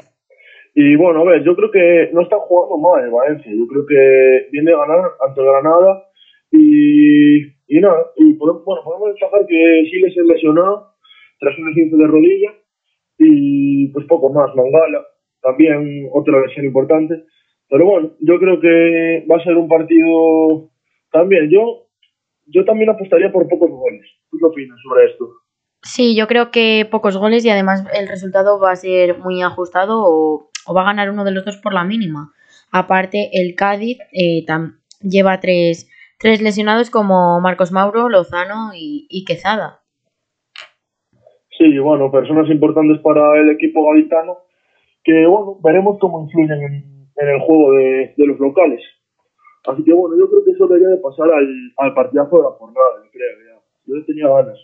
y 0.75 0.97
bueno, 0.97 1.21
a 1.21 1.31
ver, 1.31 1.43
yo 1.45 1.55
creo 1.55 1.71
que 1.71 2.09
no 2.11 2.23
están 2.23 2.39
jugando 2.39 2.77
mal 2.77 3.05
el 3.05 3.11
Valencia. 3.11 3.51
Yo 3.53 3.65
creo 3.67 3.85
que 3.85 4.49
viene 4.51 4.73
a 4.73 4.77
ganar 4.79 5.11
ante 5.25 5.41
Granada 5.41 6.03
y, 6.51 7.41
y 7.67 7.79
nada. 7.79 8.11
Y 8.17 8.33
podemos, 8.33 8.65
bueno, 8.65 8.81
podemos 8.83 9.11
destacar 9.11 9.45
que 9.47 9.85
Siles 9.89 10.17
es 10.17 10.25
lesionado 10.25 10.91
tras 11.39 11.57
un 11.57 11.69
esguince 11.69 11.95
de 11.95 12.07
rodilla 12.07 12.53
y 13.25 13.87
pues 13.89 14.05
poco 14.07 14.31
más. 14.31 14.55
Mangala 14.55 15.05
también 15.41 16.09
otra 16.13 16.39
lesión 16.41 16.65
importante. 16.65 17.23
Pero 17.69 17.85
bueno, 17.85 18.11
yo 18.19 18.37
creo 18.39 18.59
que 18.59 19.25
va 19.31 19.37
a 19.37 19.43
ser 19.43 19.55
un 19.55 19.67
partido 19.67 20.69
también. 21.11 21.49
Yo, 21.49 21.87
yo 22.47 22.65
también 22.65 22.89
apostaría 22.89 23.31
por 23.31 23.47
pocos 23.47 23.69
goles. 23.69 24.07
¿Tú 24.29 24.37
qué 24.37 24.45
opinas 24.45 24.77
sobre 24.83 25.05
esto? 25.11 25.25
Sí, 25.83 26.15
yo 26.15 26.27
creo 26.27 26.51
que 26.51 26.87
pocos 26.89 27.17
goles 27.17 27.43
y 27.43 27.49
además 27.49 27.85
el 27.93 28.07
resultado 28.07 28.59
va 28.59 28.71
a 28.71 28.75
ser 28.75 29.17
muy 29.17 29.41
ajustado 29.41 30.03
o 30.05 30.73
va 30.75 30.81
a 30.81 30.85
ganar 30.85 31.09
uno 31.09 31.23
de 31.23 31.31
los 31.31 31.45
dos 31.45 31.57
por 31.57 31.73
la 31.73 31.83
mínima. 31.83 32.33
Aparte, 32.71 33.29
el 33.33 33.55
Cádiz 33.55 33.99
eh, 34.13 34.45
lleva 35.01 35.39
tres, 35.41 35.89
lesionados 36.23 36.89
como 36.89 37.39
Marcos 37.41 37.71
Mauro, 37.71 38.07
Lozano 38.09 38.71
y, 38.73 39.25
Quezada. 39.25 39.80
Sí, 41.61 41.77
bueno, 41.77 42.09
personas 42.09 42.49
importantes 42.49 42.97
para 43.03 43.39
el 43.39 43.51
equipo 43.51 43.85
gaditano 43.85 44.39
que, 45.03 45.27
bueno, 45.27 45.59
veremos 45.63 45.99
cómo 45.99 46.23
influyen 46.23 46.59
en, 46.59 47.27
el 47.27 47.39
juego 47.41 47.73
de, 47.73 48.13
los 48.17 48.39
locales. 48.39 48.81
Así 49.67 49.83
que, 49.83 49.93
bueno, 49.93 50.17
yo 50.17 50.27
creo 50.27 50.43
que 50.43 50.51
eso 50.51 50.65
debería 50.65 50.87
de 50.87 50.97
pasar 50.97 51.29
al, 51.31 51.73
al 51.77 51.93
partidazo 51.93 52.35
de 52.37 52.43
la 52.43 52.49
jornada, 52.49 52.87
creo, 53.11 53.37
ya. 53.45 53.61
Yo 53.85 54.05
tenía 54.05 54.27
ganas. 54.27 54.57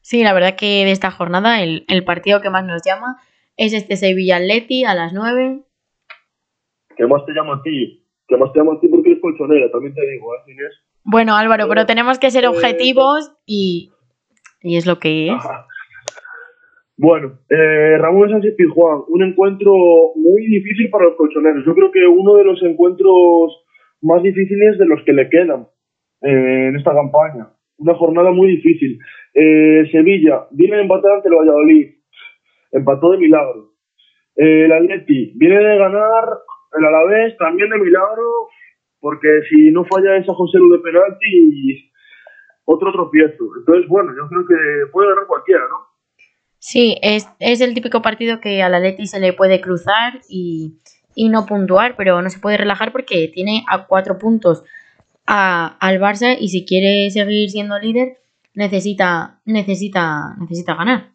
Sí, 0.00 0.22
la 0.22 0.32
verdad 0.32 0.54
que 0.54 0.84
de 0.84 0.92
esta 0.92 1.10
jornada 1.10 1.60
el, 1.60 1.84
el 1.88 2.04
partido 2.04 2.40
que 2.40 2.50
más 2.50 2.64
nos 2.64 2.82
llama 2.86 3.16
es 3.56 3.72
este 3.72 3.96
Sevilla 3.96 4.36
Atleti 4.36 4.84
a 4.84 4.94
las 4.94 5.12
9. 5.12 5.60
¿Qué 6.96 7.06
más 7.08 7.26
te 7.26 7.32
llama 7.32 7.56
a 7.56 7.62
ti? 7.62 8.06
¿Qué 8.28 8.36
más 8.36 8.52
te 8.52 8.60
llama 8.60 8.74
a 8.74 8.80
ti 8.80 8.86
porque 8.86 9.10
eres 9.10 9.20
colchonera? 9.20 9.72
También 9.72 9.92
te 9.92 10.08
digo, 10.08 10.36
¿eh, 10.36 10.52
Inés? 10.52 10.72
Bueno, 11.02 11.36
Álvaro, 11.36 11.66
pero 11.68 11.84
tenemos 11.84 12.20
que 12.20 12.30
ser 12.30 12.44
eh, 12.44 12.48
objetivos 12.48 13.32
y, 13.44 13.90
y 14.60 14.76
es 14.76 14.86
lo 14.86 15.00
que 15.00 15.32
es. 15.32 15.42
Bueno, 17.02 17.40
eh, 17.50 17.98
Ramón 17.98 18.30
Sánchez 18.30 18.54
Pizjuán, 18.54 19.00
un 19.08 19.24
encuentro 19.24 19.72
muy 20.14 20.46
difícil 20.46 20.88
para 20.88 21.06
los 21.06 21.16
colchoneros. 21.16 21.64
Yo 21.66 21.74
creo 21.74 21.90
que 21.90 22.06
uno 22.06 22.36
de 22.36 22.44
los 22.44 22.62
encuentros 22.62 23.64
más 24.02 24.22
difíciles 24.22 24.78
de 24.78 24.86
los 24.86 25.02
que 25.02 25.12
le 25.12 25.28
quedan 25.28 25.66
eh, 26.22 26.68
en 26.68 26.76
esta 26.76 26.94
campaña. 26.94 27.48
Una 27.78 27.94
jornada 27.94 28.30
muy 28.30 28.52
difícil. 28.52 29.00
Eh, 29.34 29.84
Sevilla 29.90 30.46
viene 30.52 30.76
a 30.76 30.82
empatar 30.82 31.16
ante 31.16 31.28
el 31.28 31.34
Valladolid. 31.34 31.90
Empató 32.70 33.10
de 33.10 33.18
milagro. 33.18 33.72
Eh, 34.36 34.66
el 34.66 34.72
Atleti 34.72 35.32
viene 35.34 35.58
de 35.58 35.78
ganar 35.78 36.24
el 36.78 36.84
Alavés 36.84 37.36
también 37.36 37.68
de 37.68 37.78
milagro, 37.78 38.46
porque 39.00 39.40
si 39.50 39.72
no 39.72 39.84
falla 39.86 40.18
esa 40.18 40.34
José 40.34 40.56
Lu 40.56 40.70
de 40.70 40.78
penalti, 40.78 41.90
otro 42.64 42.92
tropiezo. 42.92 43.44
Entonces, 43.58 43.88
bueno, 43.88 44.12
yo 44.16 44.28
creo 44.28 44.46
que 44.46 44.92
puede 44.92 45.08
ganar 45.08 45.26
cualquiera, 45.26 45.62
¿no? 45.68 45.91
Sí, 46.64 46.96
es, 47.02 47.28
es 47.40 47.60
el 47.60 47.74
típico 47.74 48.02
partido 48.02 48.40
que 48.40 48.62
al 48.62 48.72
Atleti 48.72 49.06
se 49.06 49.18
le 49.18 49.32
puede 49.32 49.60
cruzar 49.60 50.20
y, 50.28 50.78
y 51.16 51.28
no 51.28 51.44
puntuar, 51.44 51.96
pero 51.96 52.22
no 52.22 52.30
se 52.30 52.38
puede 52.38 52.56
relajar 52.56 52.92
porque 52.92 53.28
tiene 53.34 53.64
a 53.68 53.88
cuatro 53.88 54.16
puntos 54.16 54.62
a, 55.26 55.76
al 55.80 55.98
Barça 55.98 56.36
y 56.38 56.50
si 56.50 56.64
quiere 56.64 57.10
seguir 57.10 57.50
siendo 57.50 57.76
líder 57.80 58.18
necesita, 58.54 59.40
necesita, 59.44 60.36
necesita 60.38 60.76
ganar. 60.76 61.10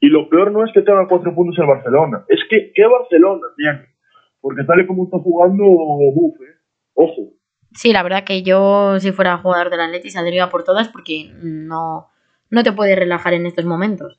Y 0.00 0.08
lo 0.08 0.28
peor 0.28 0.50
no 0.50 0.64
es 0.64 0.72
que 0.72 0.82
tenga 0.82 1.06
cuatro 1.06 1.32
puntos 1.32 1.56
el 1.60 1.66
Barcelona, 1.66 2.24
es 2.26 2.40
que 2.50 2.72
¿qué 2.74 2.84
Barcelona 2.84 3.46
tiene? 3.56 3.94
Porque 4.40 4.64
tal 4.64 4.80
y 4.80 4.88
como 4.88 5.04
está 5.04 5.18
jugando, 5.20 5.62
buf, 5.62 6.34
¿eh? 6.40 6.58
ojo. 6.94 7.34
Sí, 7.74 7.92
la 7.92 8.02
verdad 8.02 8.24
que 8.24 8.42
yo 8.42 8.98
si 8.98 9.12
fuera 9.12 9.38
jugador 9.38 9.70
del 9.70 9.82
Atleti 9.82 10.10
saldría 10.10 10.48
por 10.48 10.64
todas 10.64 10.88
porque 10.88 11.30
no, 11.40 12.08
no 12.50 12.64
te 12.64 12.72
puedes 12.72 12.98
relajar 12.98 13.34
en 13.34 13.46
estos 13.46 13.64
momentos. 13.64 14.18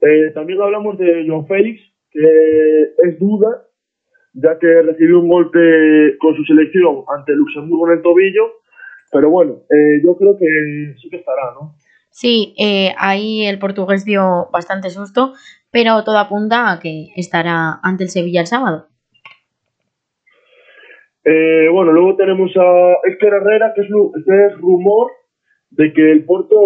Eh, 0.00 0.30
también 0.32 0.60
hablamos 0.60 0.96
de 0.98 1.24
John 1.26 1.46
Félix, 1.46 1.80
que 2.10 2.82
es 2.98 3.18
duda, 3.18 3.64
ya 4.32 4.58
que 4.58 4.82
recibió 4.82 5.20
un 5.20 5.28
golpe 5.28 6.16
con 6.18 6.36
su 6.36 6.44
selección 6.44 7.04
ante 7.08 7.32
Luxemburgo 7.32 7.90
en 7.90 7.98
el 7.98 8.02
tobillo, 8.02 8.44
pero 9.10 9.30
bueno, 9.30 9.62
eh, 9.70 10.00
yo 10.04 10.16
creo 10.16 10.36
que 10.38 10.94
sí 11.00 11.10
que 11.10 11.16
estará, 11.16 11.52
¿no? 11.54 11.74
Sí, 12.10 12.54
eh, 12.58 12.94
ahí 12.98 13.46
el 13.46 13.58
portugués 13.58 14.04
dio 14.04 14.48
bastante 14.52 14.90
susto, 14.90 15.32
pero 15.70 16.04
todo 16.04 16.18
apunta 16.18 16.72
a 16.72 16.80
que 16.80 17.08
estará 17.16 17.80
ante 17.82 18.04
el 18.04 18.10
Sevilla 18.10 18.40
el 18.40 18.46
sábado. 18.46 18.86
bueno, 21.72 21.92
luego 21.92 22.16
tenemos 22.16 22.50
a 22.56 22.96
Esther 23.04 23.34
Herrera, 23.34 23.72
que 23.74 23.82
es, 23.82 23.88
que 23.88 24.46
es 24.46 24.60
rumor 24.60 25.10
de 25.70 25.92
que 25.92 26.10
el 26.10 26.24
Porto 26.24 26.56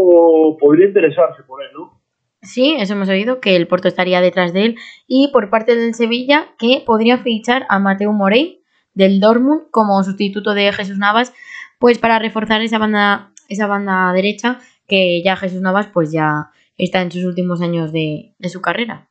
podría 0.61 0.87
interesarse 0.87 1.43
por 1.43 1.63
él, 1.63 1.71
¿no? 1.75 2.02
Sí, 2.43 2.75
eso 2.79 2.95
hemos 2.95 3.09
oído, 3.09 3.41
que 3.41 3.55
el 3.55 3.69
Porto 3.69 3.87
estaría 3.87 4.21
detrás 4.21 4.53
de 4.53 4.65
él. 4.65 4.77
Y 5.07 5.31
por 5.33 5.49
parte 5.49 5.77
del 5.77 5.95
Sevilla, 5.95 6.49
que 6.59 6.83
podría 6.85 7.19
fichar 7.19 7.65
a 7.69 7.79
Mateo 7.79 8.13
Morey 8.13 8.63
del 8.95 9.21
Dortmund 9.21 9.71
como 9.71 10.03
sustituto 10.03 10.53
de 10.55 10.73
Jesús 10.73 10.99
Navas, 10.99 11.33
pues 11.79 11.99
para 11.99 12.19
reforzar 12.19 12.61
esa 12.61 12.79
banda, 12.79 13.31
esa 13.49 13.67
banda 13.67 14.13
derecha, 14.13 14.59
que 14.89 15.23
ya 15.23 15.37
Jesús 15.37 15.61
Navas 15.63 15.89
pues 15.93 16.13
ya 16.13 16.51
está 16.77 17.01
en 17.03 17.13
sus 17.13 17.25
últimos 17.25 17.63
años 17.63 17.93
de, 17.93 18.35
su 18.49 18.61
carrera. 18.61 19.09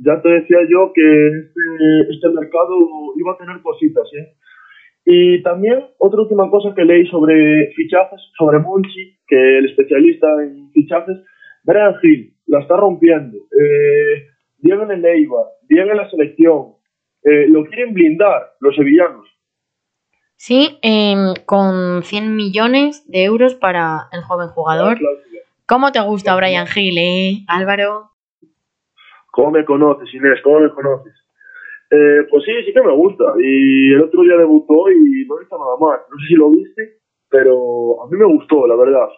Ya 0.00 0.20
te 0.20 0.28
decía 0.28 0.58
yo 0.68 0.92
que 0.92 1.28
este, 1.28 2.14
este 2.14 2.28
mercado 2.30 2.78
iba 3.16 3.32
a 3.32 3.38
tener 3.38 3.62
cositas, 3.62 4.04
¿eh? 4.14 4.34
Y 5.10 5.42
también 5.42 5.86
otra 5.98 6.20
última 6.20 6.50
cosa 6.50 6.74
que 6.74 6.84
leí 6.84 7.06
sobre 7.06 7.72
fichajes, 7.74 8.20
sobre 8.36 8.58
Monchi, 8.58 9.16
que 9.26 9.58
el 9.58 9.66
especialista 9.66 10.26
en 10.42 10.70
fichajes, 10.72 11.16
Brian 11.64 11.94
Hill 12.02 12.34
la 12.46 12.60
está 12.60 12.76
rompiendo. 12.76 13.36
Eh, 13.36 14.26
bien 14.58 14.80
en 14.80 14.90
el 14.90 15.04
Eibar, 15.04 15.44
bien 15.68 15.88
en 15.88 15.96
la 15.96 16.08
selección. 16.10 16.74
Eh, 17.22 17.46
lo 17.48 17.64
quieren 17.64 17.94
blindar 17.94 18.54
los 18.60 18.74
sevillanos. 18.74 19.26
Sí, 20.36 20.78
em, 20.82 21.34
con 21.46 22.02
100 22.02 22.36
millones 22.36 23.04
de 23.10 23.24
euros 23.24 23.54
para 23.54 24.08
el 24.12 24.22
joven 24.22 24.48
jugador. 24.48 24.98
¿Cómo 25.66 25.90
te 25.90 26.00
gusta 26.00 26.36
Brian 26.36 26.66
Hill, 26.74 26.96
eh, 26.96 27.44
Álvaro? 27.48 28.12
¿Cómo 29.32 29.50
me 29.50 29.64
conoces, 29.64 30.12
Inés? 30.14 30.40
¿Cómo 30.42 30.60
me 30.60 30.70
conoces? 30.70 31.12
Eh, 31.90 32.26
pues 32.30 32.44
sí, 32.44 32.52
sí 32.64 32.72
que 32.72 32.82
me 32.82 32.92
gusta. 32.92 33.24
Y 33.38 33.92
el 33.92 34.02
otro 34.02 34.22
día 34.22 34.36
debutó 34.36 34.90
y 34.90 35.26
no 35.26 35.40
está 35.40 35.56
nada 35.56 35.76
mal. 35.80 35.98
No 36.10 36.18
sé 36.18 36.26
si 36.28 36.34
lo 36.34 36.50
viste, 36.50 37.00
pero 37.28 38.02
a 38.02 38.08
mí 38.08 38.16
me 38.16 38.26
gustó, 38.26 38.66
la 38.66 38.76
verdad. 38.76 39.08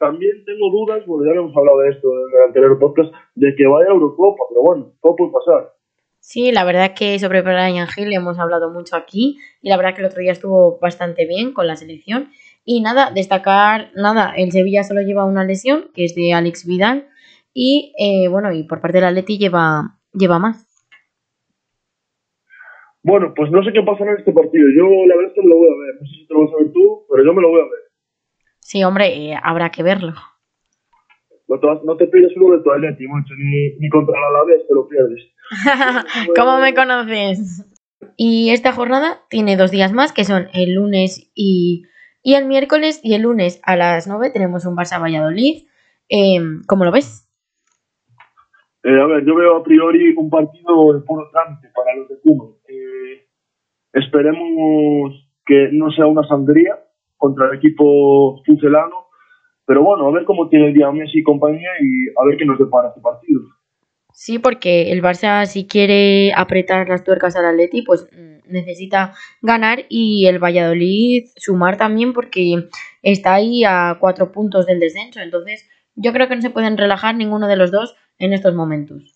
También 0.00 0.42
tengo 0.46 0.70
dudas, 0.70 1.04
bueno, 1.06 1.30
ya 1.30 1.38
hemos 1.38 1.54
hablado 1.54 1.80
de 1.80 1.90
esto 1.90 2.08
en 2.08 2.38
el 2.38 2.44
anterior 2.46 2.78
podcast, 2.78 3.12
de 3.34 3.54
que 3.54 3.66
vaya 3.66 3.90
a 3.90 3.92
Eurocopa, 3.92 4.44
pero 4.48 4.62
bueno, 4.62 4.92
todo 5.02 5.14
puede 5.14 5.30
pasar. 5.30 5.74
Sí, 6.20 6.52
la 6.52 6.64
verdad 6.64 6.94
que 6.96 7.18
sobre 7.18 7.42
Brian 7.42 7.86
Hill 7.94 8.10
hemos 8.14 8.38
hablado 8.38 8.70
mucho 8.70 8.96
aquí 8.96 9.36
y 9.60 9.68
la 9.68 9.76
verdad 9.76 9.94
que 9.94 10.00
el 10.00 10.06
otro 10.06 10.20
día 10.20 10.32
estuvo 10.32 10.78
bastante 10.78 11.26
bien 11.26 11.52
con 11.52 11.66
la 11.66 11.76
selección. 11.76 12.30
Y 12.64 12.80
nada, 12.80 13.10
destacar, 13.14 13.90
nada, 13.94 14.32
el 14.36 14.52
Sevilla 14.52 14.84
solo 14.84 15.02
lleva 15.02 15.26
una 15.26 15.44
lesión, 15.44 15.90
que 15.94 16.04
es 16.04 16.14
de 16.14 16.32
Alex 16.32 16.66
Vidal, 16.66 17.06
y 17.52 17.92
eh, 17.98 18.28
bueno, 18.28 18.52
y 18.52 18.62
por 18.62 18.80
parte 18.80 18.98
del 18.98 19.08
Atleti 19.08 19.36
lleva, 19.36 19.98
lleva 20.14 20.38
más. 20.38 20.66
Bueno, 23.02 23.34
pues 23.36 23.50
no 23.50 23.62
sé 23.62 23.72
qué 23.74 23.82
pasará 23.82 24.12
en 24.12 24.18
este 24.18 24.32
partido. 24.32 24.64
Yo 24.76 24.84
la 25.06 25.16
verdad 25.16 25.32
es 25.32 25.34
que 25.34 25.42
me 25.42 25.48
lo 25.48 25.56
voy 25.56 25.68
a 25.68 25.78
ver. 25.78 25.94
No 26.00 26.06
sé 26.06 26.14
si 26.16 26.26
te 26.26 26.34
lo 26.34 26.40
vas 26.40 26.54
a 26.54 26.56
ver 26.56 26.72
tú, 26.72 27.06
pero 27.10 27.24
yo 27.24 27.34
me 27.34 27.42
lo 27.42 27.48
voy 27.48 27.60
a 27.60 27.64
ver. 27.64 27.79
Sí, 28.70 28.84
hombre, 28.84 29.08
eh, 29.08 29.34
habrá 29.42 29.70
que 29.70 29.82
verlo. 29.82 30.12
No 31.48 31.58
te, 31.58 31.66
no 31.84 31.96
te 31.96 32.06
pierdes 32.06 32.36
uno 32.36 32.56
de 32.56 32.62
tu 32.62 32.70
Atleti, 32.70 33.04
mucho, 33.08 33.34
ni, 33.36 33.76
ni 33.80 33.88
contra 33.88 34.14
la 34.16 34.28
Alavés 34.28 34.64
te 34.68 34.72
lo 34.72 34.86
pierdes. 34.86 35.24
¿Cómo 36.36 36.60
me 36.60 36.72
conoces? 36.72 37.66
Y 38.16 38.50
esta 38.50 38.70
jornada 38.70 39.22
tiene 39.28 39.56
dos 39.56 39.72
días 39.72 39.92
más, 39.92 40.12
que 40.12 40.22
son 40.22 40.46
el 40.54 40.74
lunes 40.74 41.32
y, 41.34 41.82
y 42.22 42.34
el 42.34 42.46
miércoles. 42.46 43.00
Y 43.02 43.14
el 43.14 43.22
lunes 43.22 43.60
a 43.64 43.74
las 43.74 44.06
9 44.06 44.30
tenemos 44.32 44.64
un 44.64 44.76
Barça 44.76 45.02
Valladolid. 45.02 45.66
Em, 46.08 46.62
¿Cómo 46.68 46.84
lo 46.84 46.92
ves? 46.92 47.28
Eh, 48.84 49.00
a 49.00 49.06
ver, 49.06 49.24
yo 49.26 49.34
veo 49.34 49.56
a 49.56 49.64
priori 49.64 50.14
un 50.16 50.30
partido 50.30 50.92
de 50.92 51.00
puro 51.00 51.28
trámite 51.32 51.72
para 51.74 51.96
los 51.96 52.08
de 52.08 52.14
Puma. 52.22 52.54
Eh, 52.68 53.26
esperemos 53.94 55.28
que 55.44 55.70
no 55.72 55.90
sea 55.90 56.06
una 56.06 56.22
sangría, 56.28 56.78
contra 57.20 57.48
el 57.50 57.58
equipo 57.58 58.42
fuselano. 58.44 59.06
Pero 59.66 59.84
bueno, 59.84 60.08
a 60.08 60.10
ver 60.10 60.24
cómo 60.24 60.48
tiene 60.48 60.68
el 60.68 60.74
día 60.74 60.90
Messi 60.90 61.20
y 61.20 61.22
compañía 61.22 61.70
y 61.80 62.08
a 62.20 62.26
ver 62.26 62.36
qué 62.36 62.44
nos 62.44 62.58
depara 62.58 62.88
este 62.88 63.00
partido. 63.00 63.42
Sí, 64.12 64.40
porque 64.40 64.90
el 64.90 65.02
Barça 65.02 65.46
si 65.46 65.68
quiere 65.68 66.32
apretar 66.34 66.88
las 66.88 67.04
tuercas 67.04 67.36
al 67.36 67.44
Atleti, 67.44 67.82
pues 67.82 68.08
mm, 68.10 68.50
necesita 68.50 69.12
ganar 69.42 69.84
y 69.88 70.26
el 70.26 70.42
Valladolid 70.42 71.26
sumar 71.36 71.76
también 71.76 72.12
porque 72.12 72.68
está 73.02 73.34
ahí 73.34 73.62
a 73.64 73.98
cuatro 74.00 74.32
puntos 74.32 74.66
del 74.66 74.80
descenso. 74.80 75.20
Entonces 75.20 75.68
yo 75.94 76.12
creo 76.12 76.26
que 76.26 76.34
no 76.34 76.42
se 76.42 76.50
pueden 76.50 76.76
relajar 76.76 77.14
ninguno 77.14 77.46
de 77.46 77.56
los 77.56 77.70
dos 77.70 77.94
en 78.18 78.32
estos 78.32 78.54
momentos. 78.54 79.14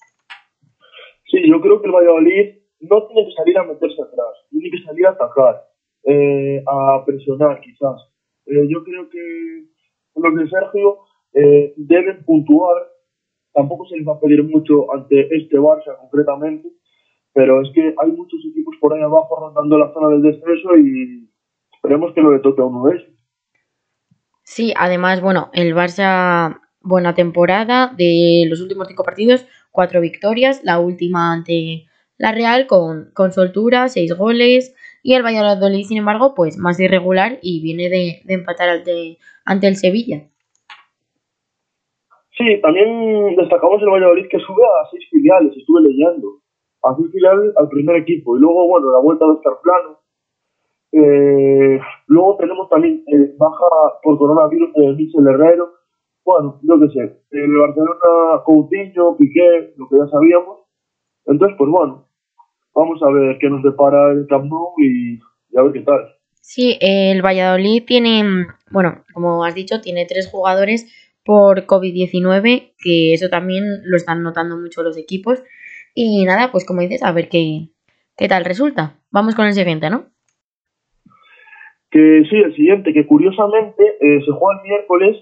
Sí, 1.31 1.39
yo 1.49 1.61
creo 1.61 1.81
que 1.81 1.87
el 1.87 1.93
Valladolid 1.93 2.59
no 2.81 3.07
tiene 3.09 3.27
que 3.27 3.35
salir 3.35 3.59
a 3.59 3.65
meterse 3.65 4.01
atrás, 4.01 4.35
tiene 4.51 4.71
que 4.71 4.85
salir 4.85 5.07
a 5.07 5.11
atacar 5.11 5.74
eh, 6.05 6.63
a 6.67 7.05
presionar 7.05 7.61
quizás. 7.61 8.01
Eh, 8.47 8.67
yo 8.69 8.85
creo 8.85 9.09
que 9.09 9.65
los 10.17 10.35
de 10.37 10.49
Sergio 10.49 10.99
eh, 11.33 11.75
deben 11.77 12.25
puntuar, 12.25 12.77
tampoco 13.53 13.87
se 13.87 13.97
les 13.97 14.07
va 14.07 14.15
a 14.15 14.21
pedir 14.21 14.43
mucho 14.45 14.93
ante 14.93 15.35
este 15.35 15.59
Barça 15.59 15.97
concretamente, 15.99 16.69
pero 17.33 17.63
es 17.63 17.71
que 17.75 17.95
hay 17.97 18.13
muchos 18.13 18.41
equipos 18.51 18.77
por 18.81 18.95
ahí 18.95 19.03
abajo 19.03 19.37
rondando 19.41 19.79
la 19.79 19.93
zona 19.93 20.09
del 20.09 20.23
descenso 20.23 20.77
y 20.77 21.29
esperemos 21.75 22.13
que 22.13 22.23
no 22.23 22.33
le 22.33 22.41
toque 22.41 22.63
a 22.63 22.67
uno 22.67 22.85
de 22.85 22.97
ellos. 22.97 23.09
Sí, 24.45 24.75
además, 24.77 25.23
bueno, 25.23 25.51
el 25.55 25.75
Barça, 25.75 26.61
buena 26.81 27.15
temporada 27.15 27.93
de 27.97 28.45
los 28.49 28.61
últimos 28.61 28.89
cinco 28.89 29.03
partidos, 29.03 29.47
cuatro 29.73 30.01
victorias, 30.01 30.63
la 30.65 30.79
última 30.79 31.33
ante 31.33 31.87
la 32.19 32.33
Real 32.33 32.67
con, 32.67 33.11
con 33.15 33.33
soltura, 33.33 33.89
seis 33.89 34.15
goles, 34.17 34.75
y 35.05 35.13
el 35.13 35.23
Valladolid, 35.23 35.85
sin 35.85 35.99
embargo, 35.99 36.33
pues 36.35 36.57
más 36.57 36.81
irregular 36.81 37.39
y 37.43 37.61
viene 37.61 37.91
de, 37.91 38.23
empatar 38.27 38.71
ante, 38.71 39.67
el 39.69 39.77
Sevilla. 39.77 40.25
Sí, 42.31 42.59
también 42.63 43.37
destacamos 43.37 43.83
el 43.83 43.91
Valladolid 43.91 44.27
que 44.31 44.39
sube 44.39 44.65
a 44.65 44.89
seis 44.91 45.05
filiales, 45.11 45.55
estuve 45.55 45.83
leyendo. 45.83 46.41
A 46.83 46.97
seis 46.97 47.13
filiales 47.13 47.53
al 47.59 47.69
primer 47.69 47.97
equipo. 47.97 48.35
Y 48.35 48.41
luego, 48.41 48.67
bueno, 48.67 48.91
la 48.93 49.01
vuelta 49.01 49.27
de 49.27 49.35
estar 49.35 49.53
plano. 49.63 49.99
Eh, 50.93 51.81
luego 52.07 52.37
tenemos 52.39 52.71
también 52.71 53.05
eh, 53.07 53.35
baja 53.37 54.01
por 54.03 54.17
coronavirus 54.17 54.73
de 54.73 54.95
Michel 54.95 55.27
Herrero. 55.27 55.69
Bueno, 56.25 56.61
yo 56.63 56.81
qué 56.81 56.89
sé. 56.89 57.21
El 57.31 57.59
Barcelona, 57.59 58.43
Coutinho, 58.47 59.19
Piqué, 59.19 59.75
lo 59.77 59.87
que 59.87 59.99
ya 59.99 60.07
sabíamos. 60.07 60.61
Entonces, 61.27 61.59
pues 61.59 61.71
bueno, 61.71 62.07
vamos 62.75 63.03
a 63.03 63.11
ver 63.11 63.39
qué 63.39 63.49
nos 63.49 63.63
depara 63.63 64.13
el 64.13 64.27
Camp 64.29 64.47
Nou 64.47 64.75
y, 64.79 65.21
y 65.51 65.59
a 65.59 65.63
ver 65.63 65.73
qué 65.73 65.81
tal. 65.81 66.01
Sí, 66.41 66.77
el 66.81 67.23
Valladolid 67.23 67.85
tiene, 67.87 68.47
bueno, 68.71 69.03
como 69.15 69.45
has 69.45 69.55
dicho, 69.55 69.81
tiene 69.81 70.05
tres 70.07 70.29
jugadores 70.31 70.93
por 71.25 71.65
COVID-19, 71.65 72.75
que 72.79 73.15
eso 73.15 73.31
también 73.31 73.65
lo 73.85 73.97
están 73.97 74.23
notando 74.23 74.59
mucho 74.59 74.83
los 74.83 74.99
equipos. 74.99 75.43
Y 75.95 76.25
nada, 76.25 76.53
pues 76.53 76.67
como 76.67 76.83
dices, 76.83 77.03
a 77.03 77.13
ver 77.13 77.29
qué, 77.29 77.69
qué 78.17 78.29
tal 78.29 78.45
resulta. 78.45 79.01
Vamos 79.11 79.35
con 79.35 79.47
el 79.47 79.55
siguiente, 79.55 79.89
¿no? 79.89 80.07
Que 81.91 82.25
sí, 82.29 82.37
el 82.37 82.55
siguiente, 82.55 82.93
que 82.93 83.07
curiosamente 83.07 83.83
eh, 84.01 84.21
se 84.25 84.33
juega 84.33 84.61
el 84.61 84.69
miércoles 84.69 85.17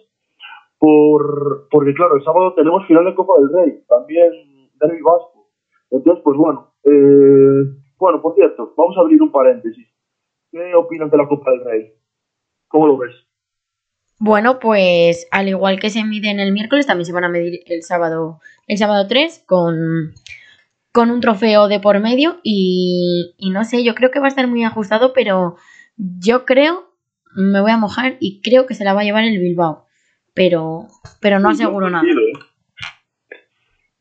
por, 0.78 1.68
porque, 1.70 1.94
claro, 1.94 2.16
el 2.16 2.24
sábado 2.24 2.54
tenemos 2.54 2.86
final 2.88 3.04
de 3.04 3.14
Copa 3.14 3.34
del 3.38 3.52
Rey, 3.52 3.84
también 3.88 4.32
Derby 4.80 5.02
Vasco. 5.02 5.50
Entonces, 5.90 6.24
pues 6.24 6.36
bueno, 6.36 6.71
eh, 6.84 7.82
bueno, 7.98 8.20
por 8.20 8.34
cierto, 8.34 8.74
vamos 8.76 8.96
a 8.96 9.00
abrir 9.00 9.22
un 9.22 9.30
paréntesis. 9.30 9.86
¿Qué 10.50 10.74
opinas 10.74 11.10
de 11.10 11.16
la 11.16 11.28
Copa 11.28 11.50
del 11.50 11.64
Rey? 11.64 11.92
¿Cómo 12.68 12.86
lo 12.86 12.98
ves? 12.98 13.14
Bueno, 14.18 14.58
pues 14.60 15.26
al 15.30 15.48
igual 15.48 15.80
que 15.80 15.90
se 15.90 16.04
miden 16.04 16.38
el 16.38 16.52
miércoles, 16.52 16.86
también 16.86 17.06
se 17.06 17.12
van 17.12 17.24
a 17.24 17.28
medir 17.28 17.60
el 17.66 17.82
sábado, 17.82 18.40
el 18.68 18.78
sábado 18.78 19.06
3 19.08 19.44
con, 19.46 20.12
con 20.92 21.10
un 21.10 21.20
trofeo 21.20 21.68
de 21.68 21.80
por 21.80 21.98
medio 22.00 22.38
y, 22.42 23.34
y 23.36 23.50
no 23.50 23.64
sé, 23.64 23.82
yo 23.82 23.94
creo 23.94 24.10
que 24.10 24.20
va 24.20 24.26
a 24.26 24.28
estar 24.28 24.46
muy 24.46 24.62
ajustado, 24.62 25.12
pero 25.12 25.56
yo 25.96 26.44
creo, 26.44 26.94
me 27.34 27.60
voy 27.60 27.72
a 27.72 27.76
mojar 27.76 28.16
y 28.20 28.40
creo 28.42 28.66
que 28.66 28.74
se 28.74 28.84
la 28.84 28.94
va 28.94 29.00
a 29.00 29.04
llevar 29.04 29.24
el 29.24 29.38
Bilbao, 29.38 29.86
pero, 30.34 30.86
pero 31.20 31.40
no 31.40 31.48
aseguro 31.48 31.90
nada. 31.90 32.04
¿eh? 32.04 32.32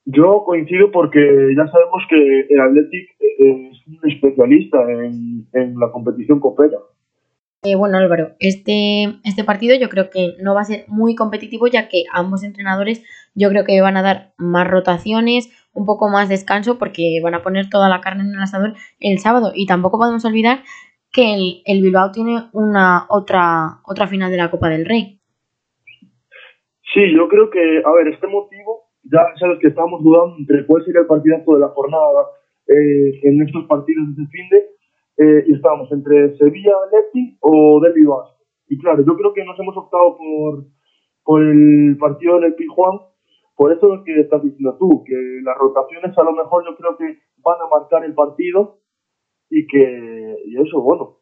Yo 0.06 0.44
coincido 0.46 0.92
porque 0.92 1.54
ya 1.56 1.68
sabemos 1.68 2.04
que 2.10 2.48
el 2.50 2.60
Athletic 2.60 3.10
es 3.20 3.88
un 3.88 4.10
especialista 4.10 4.78
en, 4.92 5.48
en 5.54 5.80
la 5.80 5.92
competición 5.92 6.40
copera. 6.40 6.78
Eh, 7.64 7.76
bueno, 7.76 8.00
Álvaro, 8.00 8.32
este, 8.40 9.04
este 9.24 9.44
partido 9.44 9.76
yo 9.80 9.88
creo 9.90 10.10
que 10.10 10.34
no 10.42 10.56
va 10.56 10.62
a 10.62 10.66
ser 10.66 10.86
muy 10.88 11.14
competitivo 11.14 11.68
ya 11.68 11.90
que 11.90 12.06
ambos 12.12 12.44
entrenadores 12.44 13.04
yo 13.36 13.50
creo 13.50 13.66
que 13.66 13.80
van 13.82 13.98
a 13.98 14.02
dar 14.02 14.34
más 14.38 14.68
rotaciones, 14.68 15.52
un 15.74 15.86
poco 15.86 16.10
más 16.10 16.28
descanso 16.28 16.80
porque 16.80 17.20
van 17.24 17.36
a 17.36 17.44
poner 17.44 17.70
toda 17.70 17.88
la 17.88 18.02
carne 18.02 18.24
en 18.24 18.34
el 18.34 18.42
asador 18.42 18.74
el 19.00 19.20
sábado 19.20 19.52
y 19.54 19.68
tampoco 19.68 20.00
podemos 20.00 20.26
olvidar 20.26 20.64
que 21.12 21.36
el, 21.36 21.62
el 21.66 21.84
Bilbao 21.84 22.12
tiene 22.12 22.46
una 22.52 23.06
otra, 23.10 23.82
otra 23.86 24.08
final 24.08 24.32
de 24.32 24.38
la 24.38 24.50
Copa 24.50 24.70
del 24.70 24.86
Rey. 24.86 25.20
Sí, 26.94 27.14
yo 27.14 27.28
creo 27.30 27.50
que, 27.50 27.84
a 27.86 27.92
ver, 27.92 28.08
este 28.08 28.28
motivo, 28.28 28.81
ya 29.12 29.26
sabes 29.40 29.60
que 29.60 29.68
estamos 29.68 30.02
dudando 30.04 30.38
entre 30.38 30.66
cuál 30.66 30.84
sería 30.86 31.02
el 31.02 31.08
partidazo 31.08 31.54
de 31.54 31.60
la 31.60 31.70
jornada 31.70 32.28
eh, 32.68 33.20
en 33.24 33.42
estos 33.42 33.66
partidos 33.66 34.16
de 34.16 34.26
fin 34.28 34.50
de 34.50 34.58
eh, 35.18 35.44
y 35.48 35.54
estábamos 35.54 35.92
entre 35.92 36.36
Sevilla, 36.38 36.74
Leti 36.92 37.38
o 37.42 37.80
Derby 37.82 38.06
Vasco. 38.06 38.38
Y 38.68 38.78
claro, 38.80 39.04
yo 39.06 39.16
creo 39.18 39.34
que 39.34 39.44
nos 39.44 39.60
hemos 39.60 39.76
optado 39.76 40.18
por, 40.18 40.66
por 41.24 41.44
el 41.44 41.98
partido 42.00 42.40
del 42.40 42.56
Pijuan, 42.56 43.00
por 43.56 43.74
eso 43.74 44.02
que 44.06 44.22
estás 44.22 44.42
diciendo 44.42 44.78
tú, 44.80 45.04
que 45.06 45.14
las 45.44 45.58
rotaciones 45.58 46.18
a 46.18 46.24
lo 46.24 46.32
mejor 46.32 46.64
yo 46.66 46.76
creo 46.78 46.98
que 46.98 47.20
van 47.44 47.58
a 47.60 47.80
marcar 47.80 48.06
el 48.06 48.14
partido 48.14 48.80
y 49.50 49.68
que 49.68 50.38
y 50.46 50.62
eso, 50.62 50.82
bueno. 50.82 51.18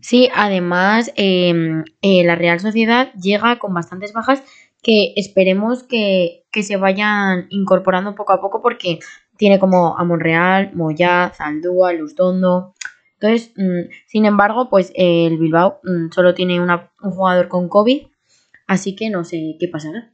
Sí, 0.00 0.28
además 0.34 1.12
eh, 1.16 1.84
eh, 2.02 2.24
la 2.24 2.34
Real 2.34 2.60
Sociedad 2.60 3.12
llega 3.14 3.58
con 3.58 3.72
bastantes 3.72 4.12
bajas 4.12 4.44
que 4.84 5.14
esperemos 5.16 5.82
que, 5.82 6.44
que 6.52 6.62
se 6.62 6.76
vayan 6.76 7.46
incorporando 7.48 8.14
poco 8.14 8.34
a 8.34 8.40
poco 8.40 8.62
porque 8.62 9.00
tiene 9.36 9.58
como 9.58 9.98
a 9.98 10.04
Monreal, 10.04 10.72
Moyá, 10.74 11.30
Zaldúa, 11.30 11.92
Lustondo. 11.94 12.74
Entonces, 13.14 13.52
mm, 13.56 13.90
sin 14.06 14.26
embargo, 14.26 14.68
pues 14.68 14.92
el 14.94 15.38
Bilbao 15.38 15.80
mm, 15.82 16.10
solo 16.10 16.34
tiene 16.34 16.60
una, 16.60 16.92
un 17.02 17.12
jugador 17.12 17.48
con 17.48 17.68
COVID, 17.68 18.06
así 18.66 18.94
que 18.94 19.10
no 19.10 19.24
sé 19.24 19.56
qué 19.58 19.68
pasará. 19.68 20.12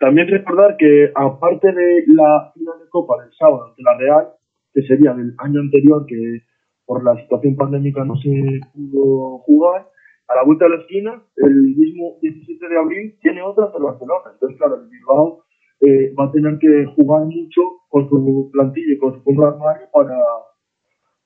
También 0.00 0.28
recordar 0.28 0.76
que 0.78 1.10
aparte 1.14 1.72
de 1.72 2.04
la 2.06 2.52
final 2.54 2.78
de 2.80 2.88
Copa 2.88 3.22
del 3.22 3.32
sábado 3.34 3.66
ante 3.68 3.82
la 3.82 3.98
Real, 3.98 4.28
que 4.72 4.82
sería 4.82 5.12
del 5.12 5.34
año 5.38 5.60
anterior 5.60 6.06
que 6.06 6.44
por 6.86 7.04
la 7.04 7.20
situación 7.20 7.56
pandémica 7.56 8.04
no 8.04 8.16
se 8.16 8.60
pudo 8.72 9.38
jugar, 9.38 9.88
a 10.28 10.34
la 10.36 10.44
vuelta 10.44 10.66
de 10.66 10.70
la 10.70 10.82
esquina, 10.82 11.22
el 11.36 11.74
mismo 11.76 12.18
17 12.20 12.68
de 12.68 12.78
abril, 12.78 13.18
tiene 13.22 13.42
otra 13.42 13.72
el 13.74 13.82
Barcelona. 13.82 14.30
Entonces, 14.32 14.58
claro, 14.58 14.76
el 14.76 14.88
Bilbao 14.88 15.44
eh, 15.80 16.12
va 16.14 16.26
a 16.26 16.32
tener 16.32 16.58
que 16.58 16.84
jugar 16.94 17.24
mucho 17.24 17.60
con 17.88 18.08
su 18.08 18.50
plantilla 18.52 18.92
y 18.92 18.98
con 18.98 19.14
su 19.14 19.22
de 19.24 19.46
armario 19.46 19.88
para, 19.92 20.18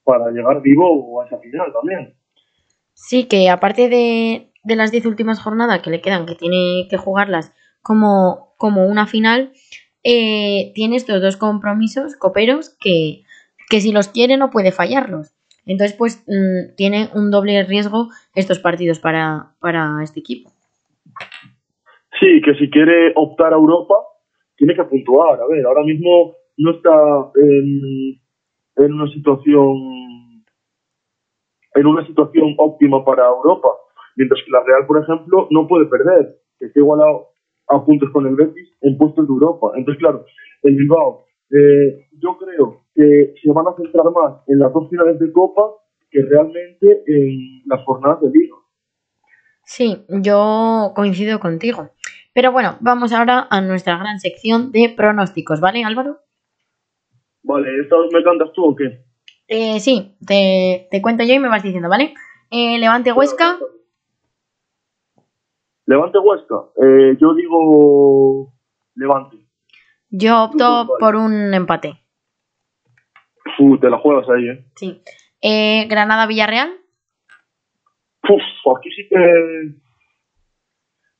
para 0.04 0.30
llegar 0.30 0.62
vivo 0.62 1.20
a 1.20 1.26
esa 1.26 1.38
final 1.38 1.72
también. 1.72 2.14
Sí, 2.94 3.24
que 3.24 3.50
aparte 3.50 3.88
de, 3.88 4.52
de 4.62 4.76
las 4.76 4.92
10 4.92 5.06
últimas 5.06 5.40
jornadas 5.42 5.82
que 5.82 5.90
le 5.90 6.00
quedan, 6.00 6.26
que 6.26 6.36
tiene 6.36 6.86
que 6.88 6.96
jugarlas 6.96 7.52
como, 7.82 8.54
como 8.56 8.86
una 8.86 9.06
final, 9.06 9.52
eh, 10.04 10.72
tiene 10.74 10.96
estos 10.96 11.20
dos 11.20 11.36
compromisos 11.36 12.16
coperos 12.16 12.76
que, 12.80 13.22
que 13.68 13.80
si 13.80 13.90
los 13.90 14.08
quiere 14.08 14.36
no 14.36 14.50
puede 14.50 14.70
fallarlos. 14.70 15.34
Entonces, 15.66 15.96
pues 15.96 16.24
mmm, 16.26 16.74
tiene 16.76 17.08
un 17.14 17.30
doble 17.30 17.62
riesgo 17.64 18.08
estos 18.34 18.58
partidos 18.58 18.98
para, 18.98 19.54
para 19.60 20.02
este 20.02 20.20
equipo. 20.20 20.50
Sí, 22.20 22.40
que 22.44 22.54
si 22.54 22.70
quiere 22.70 23.12
optar 23.16 23.52
a 23.52 23.56
Europa, 23.56 23.94
tiene 24.56 24.74
que 24.74 24.84
puntuar. 24.84 25.40
A 25.40 25.46
ver, 25.46 25.64
ahora 25.66 25.82
mismo 25.82 26.34
no 26.56 26.70
está 26.72 26.92
en, 27.36 28.20
en 28.76 28.92
una 28.92 29.10
situación 29.12 30.02
en 31.74 31.86
una 31.86 32.06
situación 32.06 32.54
óptima 32.58 33.02
para 33.04 33.26
Europa, 33.26 33.70
mientras 34.16 34.40
que 34.44 34.50
la 34.50 34.62
Real, 34.62 34.86
por 34.86 35.02
ejemplo, 35.02 35.48
no 35.50 35.66
puede 35.66 35.86
perder, 35.86 36.36
que 36.58 36.66
está 36.66 36.80
igualado 36.80 37.28
a 37.68 37.84
puntos 37.84 38.10
con 38.10 38.26
el 38.26 38.36
Betis 38.36 38.68
en 38.82 38.98
puestos 38.98 39.26
de 39.26 39.32
Europa. 39.32 39.72
Entonces, 39.76 39.98
claro, 39.98 40.26
el 40.64 40.76
Bilbao, 40.76 41.24
eh, 41.50 42.08
yo 42.20 42.36
creo 42.36 42.81
que 42.94 43.34
se 43.42 43.52
van 43.52 43.66
a 43.66 43.76
centrar 43.76 44.04
más 44.12 44.42
en 44.48 44.58
las 44.58 44.72
dos 44.72 44.88
finales 44.90 45.18
de 45.18 45.32
Copa 45.32 45.62
que 46.10 46.22
realmente 46.22 47.02
en 47.06 47.62
las 47.66 47.82
jornadas 47.84 48.20
de 48.20 48.30
Liga. 48.30 48.56
Sí, 49.64 50.04
yo 50.08 50.92
coincido 50.94 51.40
contigo. 51.40 51.90
Pero 52.34 52.52
bueno, 52.52 52.76
vamos 52.80 53.12
ahora 53.12 53.46
a 53.50 53.60
nuestra 53.60 53.96
gran 53.98 54.18
sección 54.18 54.72
de 54.72 54.92
pronósticos, 54.96 55.60
¿vale, 55.60 55.84
Álvaro? 55.84 56.18
Vale, 57.42 57.68
¿esta 57.82 57.98
vez 57.98 58.12
me 58.12 58.22
cantas 58.22 58.52
tú 58.52 58.64
o 58.64 58.76
qué? 58.76 59.04
Eh, 59.48 59.80
sí, 59.80 60.16
te, 60.26 60.88
te 60.90 61.02
cuento 61.02 61.24
yo 61.24 61.34
y 61.34 61.38
me 61.38 61.48
vas 61.48 61.62
diciendo, 61.62 61.88
¿vale? 61.88 62.14
Eh, 62.50 62.78
Levante 62.78 63.12
Huesca. 63.12 63.58
Levante 65.86 66.18
Huesca. 66.18 66.56
Eh, 66.82 67.16
yo 67.20 67.34
digo 67.34 68.52
Levante. 68.94 69.38
Yo 70.10 70.44
opto 70.44 70.88
por 70.98 71.16
un 71.16 71.54
empate. 71.54 72.01
Uh, 73.58 73.78
te 73.78 73.90
la 73.90 73.98
juegas 73.98 74.28
ahí, 74.30 74.48
¿eh? 74.48 74.64
Sí. 74.76 75.02
Eh, 75.40 75.86
Granada 75.88 76.26
Villarreal. 76.26 76.72
Uf, 78.28 78.76
aquí 78.76 78.90
sí 78.90 79.08
que. 79.08 79.74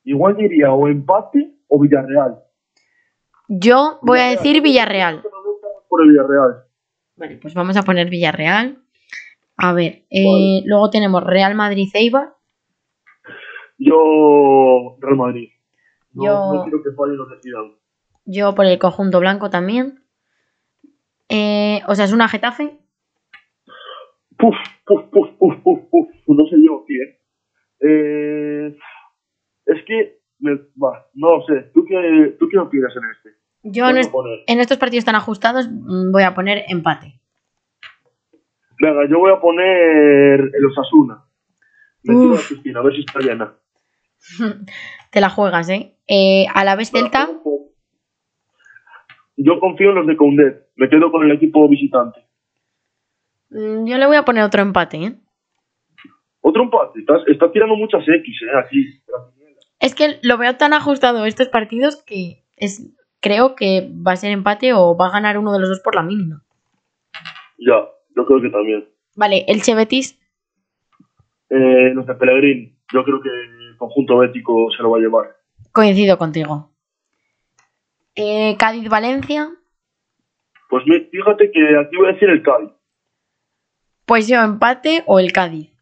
Igual 0.04 0.36
diría 0.36 0.72
o 0.72 0.88
empate 0.88 1.54
o 1.68 1.80
Villarreal. 1.80 2.38
Yo 3.48 3.98
voy 4.02 4.20
a 4.20 4.30
decir 4.30 4.62
Villarreal. 4.62 5.22
Por 5.88 6.02
el 6.02 6.10
Villarreal. 6.10 6.64
Vale, 7.16 7.36
pues 7.36 7.54
vamos 7.54 7.76
a 7.76 7.82
poner 7.82 8.08
Villarreal. 8.08 8.78
A 9.56 9.72
ver, 9.72 10.04
eh, 10.10 10.24
vale. 10.24 10.62
luego 10.64 10.90
tenemos 10.90 11.22
Real 11.22 11.54
Madrid 11.54 11.88
Eibar. 11.94 12.34
Yo, 13.78 14.96
Real 15.00 15.16
Madrid. 15.16 15.50
No, 16.12 16.24
Yo- 16.24 16.54
no 16.54 16.62
quiero 16.64 16.82
que 16.82 16.90
fallen 16.96 17.16
los 17.16 17.28
de. 17.28 17.36
Yo 18.24 18.54
por 18.54 18.66
el 18.66 18.78
conjunto 18.78 19.20
blanco 19.20 19.50
también. 19.50 20.01
Eh, 21.34 21.80
o 21.88 21.94
sea, 21.94 22.04
es 22.04 22.12
una 22.12 22.28
Getafe. 22.28 22.76
Puf, 24.36 24.54
puf, 24.84 25.02
puf, 25.10 25.30
puf, 25.38 25.54
puf, 25.62 25.80
puf. 25.90 26.08
No 26.26 26.46
sé 26.46 26.56
yo, 26.62 26.84
tío. 26.86 27.02
Eh, 27.80 28.76
es 29.64 29.84
que, 29.86 30.18
me, 30.40 30.56
va, 30.82 31.06
no 31.14 31.42
sé. 31.46 31.70
¿Tú 31.72 31.86
qué, 31.86 32.36
¿Tú 32.38 32.48
qué 32.50 32.58
opinas 32.58 32.92
en 32.96 33.02
este? 33.16 33.38
Yo 33.62 33.84
¿Qué 33.86 33.90
en, 33.92 33.96
est- 33.98 34.14
en 34.46 34.60
estos 34.60 34.76
partidos 34.76 35.04
tan 35.06 35.14
ajustados 35.14 35.68
mm, 35.70 36.12
voy 36.12 36.24
a 36.24 36.34
poner 36.34 36.64
empate. 36.68 37.18
Venga, 38.78 39.08
yo 39.08 39.18
voy 39.18 39.32
a 39.32 39.40
poner 39.40 40.50
el 40.52 40.66
Osasuna. 40.66 41.24
Me 42.02 42.14
tiro 42.14 42.32
a 42.32 42.40
la 42.42 42.48
piscina, 42.48 42.80
a 42.80 42.82
ver 42.82 42.94
si 42.94 43.00
está 43.00 43.20
llena. 43.20 43.54
Te 45.10 45.20
la 45.20 45.30
juegas, 45.30 45.68
¿eh? 45.70 45.96
eh 46.08 46.46
a 46.52 46.64
la 46.64 46.74
vez 46.76 46.90
Celta. 46.90 47.30
Yo 49.36 49.58
confío 49.60 49.90
en 49.90 49.94
los 49.96 50.06
de 50.06 50.16
Coundet. 50.16 50.68
Me 50.76 50.88
quedo 50.88 51.10
con 51.10 51.24
el 51.24 51.32
equipo 51.32 51.68
visitante. 51.68 52.20
Mm, 53.50 53.86
yo 53.86 53.98
le 53.98 54.06
voy 54.06 54.16
a 54.16 54.24
poner 54.24 54.44
otro 54.44 54.62
empate, 54.62 54.96
¿eh? 54.98 55.14
Otro 56.40 56.64
empate. 56.64 57.00
Estás, 57.00 57.52
tirando 57.52 57.76
muchas 57.76 58.02
X, 58.06 58.42
¿eh? 58.42 58.58
Aquí. 58.58 59.02
Es 59.78 59.94
que 59.94 60.18
lo 60.22 60.38
veo 60.38 60.56
tan 60.56 60.72
ajustado 60.72 61.24
estos 61.26 61.48
partidos 61.48 62.02
que 62.04 62.44
es 62.56 62.94
creo 63.20 63.54
que 63.54 63.88
va 64.06 64.12
a 64.12 64.16
ser 64.16 64.32
empate 64.32 64.72
o 64.74 64.96
va 64.96 65.06
a 65.08 65.12
ganar 65.12 65.38
uno 65.38 65.52
de 65.52 65.60
los 65.60 65.68
dos 65.68 65.80
por 65.80 65.94
la 65.94 66.02
mínima. 66.02 66.42
Ya, 67.58 67.86
yo 68.16 68.26
creo 68.26 68.42
que 68.42 68.50
también. 68.50 68.88
Vale, 69.16 69.44
el 69.46 69.62
Chevetis. 69.62 70.18
Eh, 71.48 71.92
de 71.94 72.14
Pellegrín. 72.14 72.78
Yo 72.92 73.04
creo 73.04 73.20
que 73.20 73.28
el 73.28 73.76
conjunto 73.76 74.18
bético 74.18 74.68
se 74.76 74.82
lo 74.82 74.90
va 74.90 74.98
a 74.98 75.00
llevar. 75.00 75.36
Coincido 75.72 76.18
contigo. 76.18 76.71
Eh, 78.14 78.56
Cádiz-Valencia. 78.58 79.50
Pues 80.68 80.84
fíjate 81.10 81.50
que 81.50 81.60
aquí 81.78 81.96
voy 81.96 82.08
a 82.08 82.12
decir 82.12 82.30
el 82.30 82.42
Cádiz. 82.42 82.70
Pues 84.06 84.28
yo 84.28 84.40
empate 84.40 85.02
o 85.06 85.18
el 85.18 85.32
Cádiz. 85.32 85.72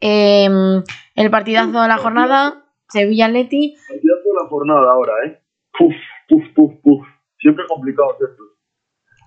Em, 0.00 0.82
el 1.14 1.30
partidazo 1.30 1.82
de 1.82 1.88
la 1.88 1.98
jornada, 1.98 2.64
Sevilla-Leti. 2.88 3.76
Partidazo 3.88 4.22
de 4.22 4.42
la 4.42 4.48
jornada 4.48 4.92
ahora, 4.92 5.12
¿eh? 5.26 5.42
Puf, 5.78 5.94
puf, 6.28 6.44
puf, 6.54 6.72
puf. 6.82 7.06
Siempre 7.38 7.64
complicado 7.68 8.12
esto. 8.12 8.42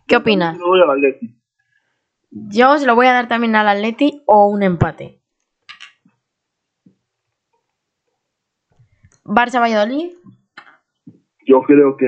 ¿Qué 0.07 0.17
opinas? 0.17 0.57
Yo 0.57 0.67
voy 0.67 0.81
al 0.81 0.91
Atleti. 0.91 1.39
Yo 2.29 2.77
se 2.77 2.85
lo 2.85 2.95
voy 2.95 3.05
a 3.07 3.13
dar 3.13 3.27
también 3.27 3.55
al 3.55 3.67
Atleti 3.67 4.23
o 4.25 4.47
un 4.47 4.63
empate. 4.63 5.22
Barça-Valladolid. 9.23 10.11
Yo 11.45 11.61
creo 11.63 11.97
que 11.97 12.05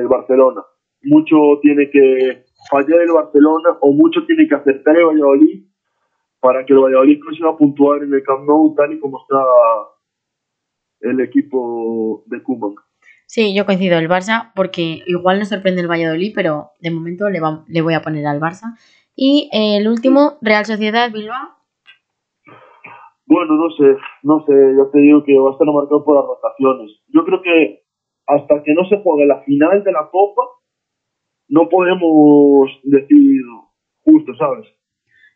el 0.00 0.08
Barcelona. 0.08 0.62
Mucho 1.02 1.36
tiene 1.62 1.90
que 1.90 2.44
fallar 2.70 3.00
el 3.00 3.12
Barcelona 3.12 3.70
o 3.80 3.92
mucho 3.92 4.24
tiene 4.26 4.48
que 4.48 4.54
acertar 4.54 4.96
el 4.96 5.06
Valladolid 5.06 5.64
para 6.40 6.64
que 6.64 6.72
el 6.72 6.80
Valladolid 6.80 7.20
consiga 7.24 7.56
puntuar 7.56 8.02
en 8.02 8.12
el 8.12 8.22
Camp 8.22 8.46
Nou 8.46 8.74
tal 8.74 8.92
y 8.92 8.98
como 8.98 9.20
está 9.20 9.38
el 11.00 11.20
equipo 11.20 12.24
de 12.26 12.42
Koeman. 12.42 12.74
Sí, 13.26 13.54
yo 13.54 13.66
coincido 13.66 13.98
el 13.98 14.08
Barça 14.08 14.52
porque 14.54 15.02
igual 15.06 15.38
nos 15.38 15.50
sorprende 15.50 15.82
el 15.82 15.90
Valladolid, 15.90 16.32
pero 16.34 16.70
de 16.80 16.90
momento 16.90 17.28
le, 17.28 17.40
le 17.68 17.82
voy 17.82 17.94
a 17.94 18.02
poner 18.02 18.26
al 18.26 18.40
Barça. 18.40 18.76
Y 19.14 19.50
el 19.52 19.86
último, 19.86 20.38
Real 20.40 20.64
Sociedad 20.64 21.10
Bilbao. 21.12 21.57
Bueno, 23.28 23.56
no 23.56 23.70
sé, 23.76 23.94
no 24.22 24.42
sé, 24.46 24.54
ya 24.74 24.90
te 24.90 25.00
digo 25.00 25.22
que 25.22 25.38
va 25.38 25.50
a 25.50 25.52
estar 25.52 25.66
marcado 25.66 26.02
por 26.02 26.16
las 26.16 26.24
rotaciones. 26.24 26.90
Yo 27.08 27.24
creo 27.26 27.42
que 27.42 27.82
hasta 28.26 28.62
que 28.62 28.72
no 28.72 28.88
se 28.88 29.02
juegue 29.02 29.26
la 29.26 29.42
final 29.42 29.84
de 29.84 29.92
la 29.92 30.08
Copa, 30.10 30.42
no 31.48 31.68
podemos 31.68 32.70
decir 32.84 33.42
justo, 34.00 34.34
¿sabes? 34.38 34.66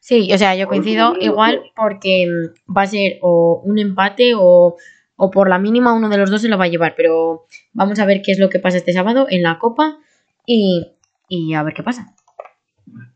Sí, 0.00 0.33
o 0.33 0.38
sea, 0.38 0.57
yo 0.57 0.68
coincido 0.68 1.14
igual 1.20 1.61
porque 1.76 2.26
mm, 2.26 2.72
va 2.76 2.83
a 2.83 2.87
ser 2.87 3.18
o 3.20 3.61
un 3.62 3.78
empate 3.78 4.33
o, 4.35 4.76
o 5.16 5.31
por 5.31 5.50
la 5.50 5.59
mínima 5.59 5.94
uno 5.94 6.09
de 6.09 6.16
los 6.16 6.31
dos 6.31 6.40
se 6.40 6.48
lo 6.48 6.57
va 6.57 6.64
a 6.64 6.68
llevar, 6.68 6.94
pero 6.96 7.44
vamos 7.74 8.00
a 8.00 8.07
ver 8.07 8.22
qué 8.24 8.33
es 8.33 8.38
lo 8.38 8.48
que 8.48 8.59
pasa 8.59 8.78
este 8.78 8.94
sábado 8.94 9.26
en 9.28 9.42
la 9.42 9.59
Copa 9.59 9.98
y, 10.46 10.96
y 11.28 11.52
a 11.52 11.62
ver 11.62 11.74
qué 11.74 11.83
pasa. 11.83 12.14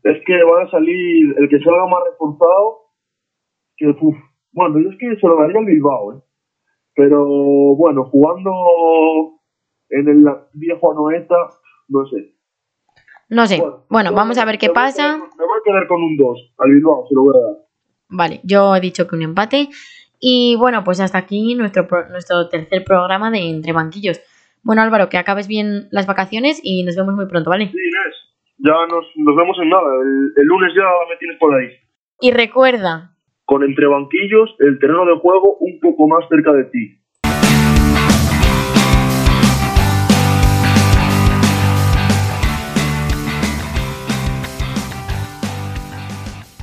Es 0.03 0.23
que 0.23 0.43
van 0.43 0.67
a 0.67 0.69
salir 0.69 1.35
el 1.37 1.49
que 1.49 1.59
salga 1.59 1.87
más 1.87 1.99
reforzado 2.11 2.87
que 3.75 3.87
uf, 3.89 4.15
bueno, 4.57 4.79
yo 4.79 4.89
es 4.89 4.97
que 4.97 5.15
se 5.21 5.27
lo 5.27 5.37
daría 5.37 5.59
al 5.59 5.65
Bilbao, 5.65 6.13
¿eh? 6.13 6.21
pero 6.95 7.23
bueno, 7.75 8.05
jugando 8.05 8.51
en 9.89 10.07
el 10.07 10.25
viejo 10.53 10.91
Anoeta, 10.91 11.35
no 11.89 12.07
sé. 12.07 12.33
No 13.29 13.45
sé. 13.45 13.61
Bueno, 13.87 14.13
vamos 14.13 14.39
a 14.39 14.45
ver 14.45 14.57
qué 14.57 14.69
pasa. 14.69 15.17
me 15.17 15.45
voy 15.45 15.59
a 15.59 15.63
quedar 15.63 15.87
con 15.87 16.01
un 16.01 16.17
2. 16.17 16.55
Al 16.57 16.71
Bilbao 16.71 17.05
se 17.07 17.13
lo 17.13 17.21
voy 17.21 17.35
a 17.37 17.39
dar. 17.39 17.55
Vale, 18.09 18.39
yo 18.43 18.75
he 18.75 18.79
dicho 18.79 19.07
que 19.07 19.15
un 19.15 19.21
empate. 19.21 19.69
Y 20.19 20.55
bueno, 20.57 20.83
pues 20.83 20.99
hasta 21.01 21.19
aquí 21.19 21.53
nuestro, 21.53 21.87
nuestro 22.09 22.49
tercer 22.49 22.83
programa 22.83 23.29
de 23.29 23.51
Entre 23.51 23.73
Banquillos. 23.73 24.19
Bueno, 24.63 24.81
Álvaro, 24.81 25.07
que 25.09 25.19
acabes 25.19 25.47
bien 25.47 25.87
las 25.91 26.07
vacaciones 26.07 26.59
y 26.63 26.83
nos 26.83 26.95
vemos 26.95 27.13
muy 27.13 27.27
pronto, 27.27 27.51
¿vale? 27.51 27.67
Sí, 27.67 27.77
Inés. 27.77 28.15
Ya 28.57 28.73
nos, 28.87 29.05
nos 29.17 29.35
vemos 29.35 29.55
en 29.61 29.69
nada. 29.69 29.93
El, 30.01 30.33
el 30.35 30.47
lunes 30.47 30.73
ya 30.75 30.89
me 31.07 31.15
tienes 31.17 31.37
por 31.37 31.53
ahí. 31.53 31.67
Y 32.21 32.31
recuerda. 32.31 33.16
Con 33.47 33.63
Entre 33.63 33.87
Banquillos, 33.87 34.55
el 34.59 34.77
terreno 34.77 35.05
de 35.05 35.19
juego 35.19 35.55
un 35.61 35.79
poco 35.79 36.05
más 36.09 36.27
cerca 36.27 36.51
de 36.51 36.65
ti. 36.65 36.99